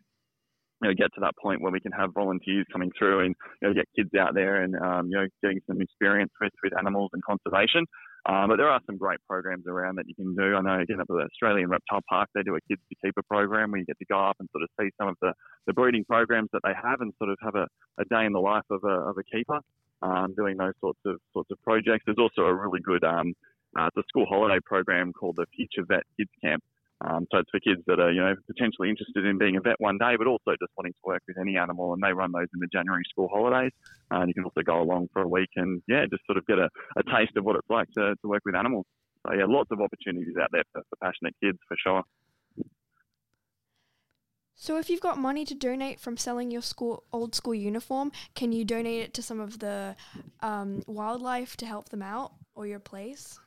you 0.82 0.90
know, 0.90 0.94
get 0.94 1.14
to 1.14 1.20
that 1.20 1.34
point 1.40 1.62
where 1.62 1.72
we 1.72 1.80
can 1.80 1.92
have 1.92 2.12
volunteers 2.12 2.66
coming 2.70 2.90
through 2.98 3.24
and 3.24 3.34
you 3.62 3.68
know, 3.68 3.74
get 3.74 3.88
kids 3.96 4.10
out 4.18 4.34
there 4.34 4.62
and 4.62 4.74
um, 4.76 5.08
you 5.08 5.16
know 5.16 5.26
getting 5.42 5.60
some 5.66 5.80
experience 5.80 6.32
with, 6.40 6.52
with 6.62 6.76
animals 6.76 7.10
and 7.12 7.22
conservation. 7.24 7.86
Um, 8.26 8.48
but 8.48 8.56
there 8.56 8.68
are 8.68 8.80
some 8.86 8.96
great 8.96 9.18
programs 9.28 9.66
around 9.66 9.96
that 9.96 10.08
you 10.08 10.14
can 10.14 10.34
do. 10.34 10.56
I 10.56 10.60
know 10.62 10.80
again 10.80 11.00
up 11.00 11.10
at 11.10 11.14
the 11.14 11.28
Australian 11.30 11.68
Reptile 11.68 12.00
Park 12.08 12.30
they 12.34 12.42
do 12.42 12.56
a 12.56 12.60
Kids 12.68 12.80
to 12.88 12.96
Keeper 13.04 13.22
program 13.28 13.70
where 13.70 13.80
you 13.80 13.86
get 13.86 13.98
to 13.98 14.06
go 14.06 14.18
up 14.18 14.36
and 14.40 14.48
sort 14.50 14.62
of 14.62 14.70
see 14.80 14.90
some 14.98 15.08
of 15.08 15.16
the, 15.20 15.32
the 15.66 15.74
breeding 15.74 16.04
programs 16.04 16.48
that 16.52 16.62
they 16.64 16.72
have 16.72 17.00
and 17.00 17.12
sort 17.18 17.30
of 17.30 17.38
have 17.42 17.54
a, 17.54 17.66
a 17.98 18.04
day 18.06 18.24
in 18.24 18.32
the 18.32 18.40
life 18.40 18.64
of 18.70 18.80
a, 18.84 19.10
of 19.10 19.18
a 19.18 19.24
keeper 19.24 19.60
um, 20.02 20.34
doing 20.36 20.56
those 20.56 20.72
sorts 20.80 21.00
of 21.04 21.18
sorts 21.32 21.50
of 21.50 21.60
projects. 21.62 22.04
There's 22.06 22.18
also 22.18 22.42
a 22.42 22.54
really 22.54 22.80
good 22.80 23.04
um, 23.04 23.34
uh, 23.78 23.90
the 23.94 24.02
school 24.08 24.26
holiday 24.26 24.60
program 24.64 25.12
called 25.12 25.36
the 25.36 25.46
Future 25.54 25.84
Vet 25.86 26.04
Kids 26.16 26.30
Camp 26.42 26.62
um, 27.00 27.26
so 27.30 27.38
it's 27.38 27.50
for 27.50 27.60
kids 27.60 27.82
that 27.86 27.98
are, 27.98 28.12
you 28.12 28.20
know, 28.20 28.34
potentially 28.46 28.88
interested 28.88 29.26
in 29.26 29.36
being 29.36 29.56
a 29.56 29.60
vet 29.60 29.76
one 29.78 29.98
day, 29.98 30.14
but 30.16 30.26
also 30.26 30.52
just 30.52 30.72
wanting 30.76 30.92
to 30.92 31.04
work 31.04 31.22
with 31.26 31.36
any 31.38 31.56
animal. 31.56 31.92
And 31.92 32.02
they 32.02 32.12
run 32.12 32.32
those 32.32 32.46
in 32.54 32.60
the 32.60 32.68
January 32.72 33.02
school 33.10 33.28
holidays. 33.28 33.72
Uh, 34.12 34.20
and 34.20 34.28
you 34.28 34.34
can 34.34 34.44
also 34.44 34.62
go 34.62 34.80
along 34.80 35.08
for 35.12 35.22
a 35.22 35.28
week 35.28 35.50
and, 35.56 35.82
yeah, 35.88 36.06
just 36.10 36.24
sort 36.26 36.38
of 36.38 36.46
get 36.46 36.58
a, 36.58 36.68
a 36.96 37.02
taste 37.02 37.36
of 37.36 37.44
what 37.44 37.56
it's 37.56 37.68
like 37.68 37.88
to, 37.98 38.14
to 38.14 38.28
work 38.28 38.42
with 38.44 38.54
animals. 38.54 38.86
So, 39.26 39.34
yeah, 39.34 39.44
lots 39.46 39.70
of 39.70 39.80
opportunities 39.80 40.34
out 40.40 40.48
there 40.52 40.62
for, 40.72 40.82
for 40.88 40.96
passionate 41.02 41.34
kids 41.42 41.58
for 41.66 41.76
sure. 41.82 42.02
So, 44.56 44.78
if 44.78 44.88
you've 44.88 45.00
got 45.00 45.18
money 45.18 45.44
to 45.46 45.54
donate 45.54 45.98
from 45.98 46.16
selling 46.16 46.50
your 46.50 46.62
school 46.62 47.02
old 47.12 47.34
school 47.34 47.54
uniform, 47.54 48.12
can 48.34 48.52
you 48.52 48.64
donate 48.64 49.00
it 49.02 49.14
to 49.14 49.22
some 49.22 49.40
of 49.40 49.58
the 49.58 49.96
um, 50.40 50.82
wildlife 50.86 51.56
to 51.58 51.66
help 51.66 51.88
them 51.88 52.02
out 52.02 52.32
or 52.54 52.66
your 52.66 52.78
place? 52.78 53.38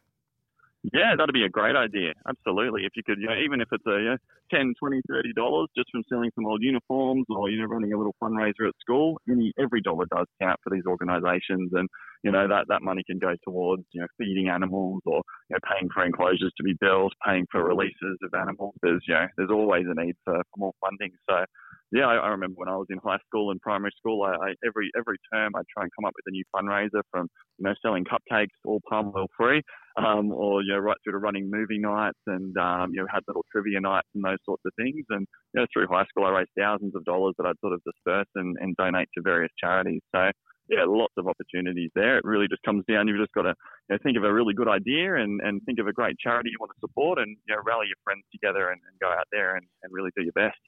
Yeah, 0.93 1.15
that'd 1.17 1.33
be 1.33 1.43
a 1.43 1.49
great 1.49 1.75
idea. 1.75 2.13
Absolutely. 2.29 2.83
If 2.85 2.91
you 2.95 3.03
could, 3.05 3.19
you 3.19 3.27
know, 3.27 3.35
even 3.43 3.61
if 3.61 3.67
it's 3.71 3.85
a 3.87 3.97
you 3.99 4.09
know, 4.11 4.17
10, 4.53 4.73
20, 4.79 5.01
30 5.09 5.33
dollars 5.33 5.67
just 5.75 5.89
from 5.91 6.03
selling 6.07 6.31
some 6.35 6.45
old 6.45 6.61
uniforms 6.61 7.25
or, 7.29 7.49
you 7.49 7.59
know, 7.59 7.65
running 7.67 7.93
a 7.93 7.97
little 7.97 8.15
fundraiser 8.23 8.67
at 8.67 8.73
school, 8.79 9.19
any, 9.29 9.51
every 9.59 9.81
dollar 9.81 10.05
does 10.15 10.27
count 10.41 10.59
for 10.63 10.69
these 10.69 10.85
organisations. 10.87 11.71
And, 11.73 11.89
you 12.23 12.31
know, 12.31 12.47
that, 12.47 12.65
that 12.69 12.81
money 12.81 13.03
can 13.05 13.19
go 13.19 13.33
towards, 13.43 13.83
you 13.91 14.01
know, 14.01 14.07
feeding 14.17 14.47
animals 14.49 15.01
or, 15.05 15.21
you 15.49 15.55
know, 15.55 15.59
paying 15.69 15.89
for 15.93 16.05
enclosures 16.05 16.53
to 16.57 16.63
be 16.63 16.73
built, 16.79 17.11
paying 17.25 17.45
for 17.51 17.63
releases 17.65 18.17
of 18.23 18.33
animals. 18.39 18.75
There's, 18.81 19.03
you 19.07 19.13
know, 19.15 19.27
there's 19.37 19.51
always 19.51 19.85
a 19.89 19.99
need 19.99 20.15
for, 20.23 20.35
for 20.35 20.57
more 20.57 20.73
funding. 20.79 21.11
So, 21.29 21.43
yeah, 21.91 22.05
I, 22.05 22.15
I, 22.15 22.27
remember 22.29 22.55
when 22.57 22.67
I 22.67 22.75
was 22.75 22.87
in 22.89 22.99
high 23.03 23.19
school 23.25 23.51
and 23.51 23.61
primary 23.61 23.91
school, 23.97 24.23
I, 24.23 24.31
I, 24.31 24.53
every 24.65 24.89
every 24.97 25.17
term 25.31 25.53
I'd 25.55 25.67
try 25.71 25.83
and 25.83 25.91
come 25.97 26.05
up 26.05 26.13
with 26.15 26.27
a 26.27 26.31
new 26.31 26.43
fundraiser 26.53 27.01
from 27.11 27.27
you 27.57 27.63
know 27.63 27.73
selling 27.81 28.03
cupcakes 28.03 28.55
all 28.65 28.81
palm 28.89 29.13
oil 29.15 29.27
free, 29.37 29.61
um, 29.95 30.31
or 30.31 30.61
you 30.61 30.73
know 30.73 30.79
right 30.79 30.97
through 31.03 31.13
to 31.13 31.19
running 31.19 31.49
movie 31.49 31.79
nights 31.79 32.19
and 32.27 32.55
um, 32.57 32.91
you 32.93 32.99
know 32.99 33.07
had 33.09 33.23
little 33.27 33.45
trivia 33.51 33.79
nights 33.79 34.09
and 34.15 34.23
those 34.23 34.37
sorts 34.45 34.63
of 34.65 34.73
things. 34.75 35.05
And 35.09 35.25
you 35.53 35.61
know 35.61 35.67
through 35.71 35.87
high 35.87 36.05
school, 36.09 36.25
I 36.25 36.31
raised 36.31 36.51
thousands 36.57 36.93
of 36.95 37.05
dollars 37.05 37.35
that 37.37 37.45
I'd 37.45 37.59
sort 37.61 37.73
of 37.73 37.81
disperse 37.83 38.29
and, 38.35 38.57
and 38.59 38.75
donate 38.75 39.07
to 39.15 39.21
various 39.23 39.51
charities. 39.57 40.01
So 40.13 40.29
yeah, 40.69 40.83
lots 40.85 41.13
of 41.15 41.27
opportunities 41.27 41.91
there. 41.95 42.17
It 42.17 42.25
really 42.25 42.47
just 42.49 42.63
comes 42.63 42.83
down. 42.89 43.07
You've 43.07 43.23
just 43.23 43.31
got 43.31 43.43
to 43.43 43.55
you 43.87 43.95
know, 43.95 43.97
think 44.03 44.17
of 44.17 44.25
a 44.25 44.33
really 44.33 44.53
good 44.53 44.67
idea 44.67 45.15
and, 45.15 45.39
and 45.39 45.61
think 45.65 45.79
of 45.79 45.87
a 45.87 45.93
great 45.93 46.19
charity 46.19 46.49
you 46.51 46.57
want 46.59 46.71
to 46.75 46.79
support, 46.83 47.19
and 47.19 47.37
you 47.47 47.55
know 47.55 47.61
rally 47.65 47.87
your 47.87 47.99
friends 48.03 48.23
together 48.31 48.71
and, 48.71 48.81
and 48.83 48.99
go 48.99 49.07
out 49.07 49.27
there 49.31 49.55
and, 49.55 49.65
and 49.83 49.93
really 49.93 50.11
do 50.17 50.23
your 50.23 50.35
best. 50.35 50.59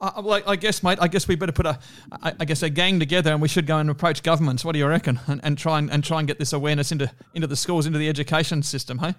Uh, 0.00 0.22
well, 0.24 0.42
I 0.46 0.56
guess, 0.56 0.82
mate. 0.82 0.98
I 1.00 1.08
guess 1.08 1.28
we 1.28 1.36
better 1.36 1.52
put 1.52 1.66
a, 1.66 1.78
I, 2.22 2.32
I 2.40 2.44
guess, 2.44 2.62
a 2.62 2.70
gang 2.70 2.98
together, 2.98 3.32
and 3.32 3.40
we 3.40 3.48
should 3.48 3.66
go 3.66 3.78
and 3.78 3.88
approach 3.90 4.22
governments. 4.22 4.64
What 4.64 4.72
do 4.72 4.78
you 4.78 4.86
reckon? 4.86 5.20
And, 5.26 5.40
and 5.44 5.56
try 5.58 5.78
and, 5.78 5.90
and 5.90 6.02
try 6.02 6.18
and 6.18 6.28
get 6.28 6.38
this 6.38 6.52
awareness 6.52 6.92
into 6.92 7.10
into 7.34 7.46
the 7.46 7.56
schools, 7.56 7.86
into 7.86 7.98
the 7.98 8.08
education 8.08 8.62
system. 8.62 8.98
Hey. 8.98 9.14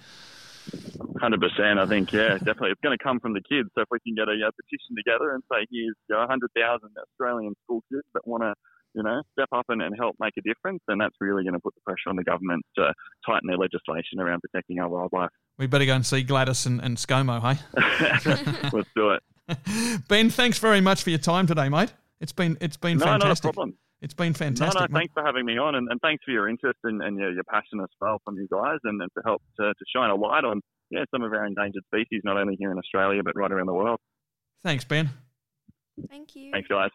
Hundred 1.20 1.42
percent. 1.42 1.80
I 1.80 1.86
think 1.86 2.12
yeah, 2.12 2.38
definitely. 2.38 2.72
It's 2.72 2.82
going 2.82 2.98
to 2.98 3.04
come 3.04 3.20
from 3.20 3.34
the 3.34 3.42
kids. 3.42 3.70
So 3.76 3.82
if 3.82 3.88
we 3.92 4.00
can 4.00 4.16
get 4.16 4.28
a, 4.28 4.32
a 4.32 4.52
petition 4.52 4.96
together 4.96 5.34
and 5.34 5.44
say, 5.52 5.66
here's 5.72 5.96
you 6.10 6.16
know, 6.16 6.26
hundred 6.28 6.52
thousand 6.56 6.90
Australian 6.98 7.54
school 7.64 7.84
kids 7.92 8.08
that 8.14 8.26
want 8.26 8.44
to, 8.44 8.54
you 8.96 9.04
know, 9.04 9.22
step 9.34 9.50
up 9.54 9.66
and, 9.70 9.82
and 9.82 9.96
help 9.98 10.16
make 10.20 10.34
a 10.38 10.42
difference, 10.42 10.80
then 10.88 11.00
that's 11.00 11.16
really 11.20 11.44
going 11.44 11.54
to 11.54 11.60
put 11.60 11.74
the 11.76 11.82
pressure 11.86 12.10
on 12.10 12.16
the 12.16 12.24
government 12.24 12.64
to 12.78 12.94
tighten 13.26 13.48
their 13.48 13.58
legislation 13.58 14.20
around 14.20 14.42
protecting 14.42 14.80
our 14.80 14.88
wildlife. 14.88 15.30
We 15.58 15.68
better 15.68 15.86
go 15.86 15.96
and 15.96 16.06
see 16.06 16.24
Gladys 16.24 16.66
and, 16.66 16.82
and 16.82 16.98
ScoMo, 16.98 17.42
hey? 17.42 17.60
Let's 18.74 18.90
do 18.96 19.12
it. 19.12 19.24
ben, 20.08 20.30
thanks 20.30 20.58
very 20.58 20.82
much 20.82 21.04
for 21.04 21.10
your 21.10 21.20
time 21.20 21.48
today, 21.48 21.70
mate. 21.70 21.94
It's 22.20 22.32
been 22.32 22.58
it's 22.62 22.78
been 22.78 22.98
no, 22.98 23.06
fantastic. 23.06 23.46
No, 23.46 23.52
problem. 23.52 23.78
It's 24.02 24.14
been 24.14 24.34
fantastic. 24.34 24.80
No, 24.80 24.88
no, 24.88 25.00
thanks 25.00 25.14
for 25.14 25.24
having 25.24 25.46
me 25.46 25.58
on, 25.58 25.76
and, 25.76 25.88
and 25.90 26.00
thanks 26.02 26.24
for 26.26 26.32
your 26.32 26.50
interest 26.50 26.80
and, 26.84 27.02
and 27.02 27.18
your, 27.18 27.32
your 27.32 27.44
passion 27.46 27.80
as 27.82 27.90
well 28.02 28.22
from 28.26 28.36
you 28.36 28.48
guys, 28.52 28.80
and, 28.84 29.02
and 29.02 29.10
to 29.18 29.24
help 29.26 29.42
to, 29.60 29.74
to 29.74 29.86
shine 29.96 30.10
a 30.10 30.16
light 30.16 30.44
on 30.44 30.62
yeah 30.90 31.04
some 31.12 31.24
of 31.24 31.32
our 31.32 31.46
endangered 31.46 31.84
species, 31.86 32.22
not 32.24 32.38
only 32.38 32.56
here 32.58 32.72
in 32.72 32.78
Australia 32.78 33.22
but 33.24 33.36
right 33.36 33.52
around 33.52 33.68
the 33.68 33.74
world. 33.74 34.00
Thanks, 34.62 34.86
Ben. 34.86 35.10
Thank 36.10 36.36
you. 36.36 36.52
Thanks, 36.52 36.68
guys. 36.68 36.90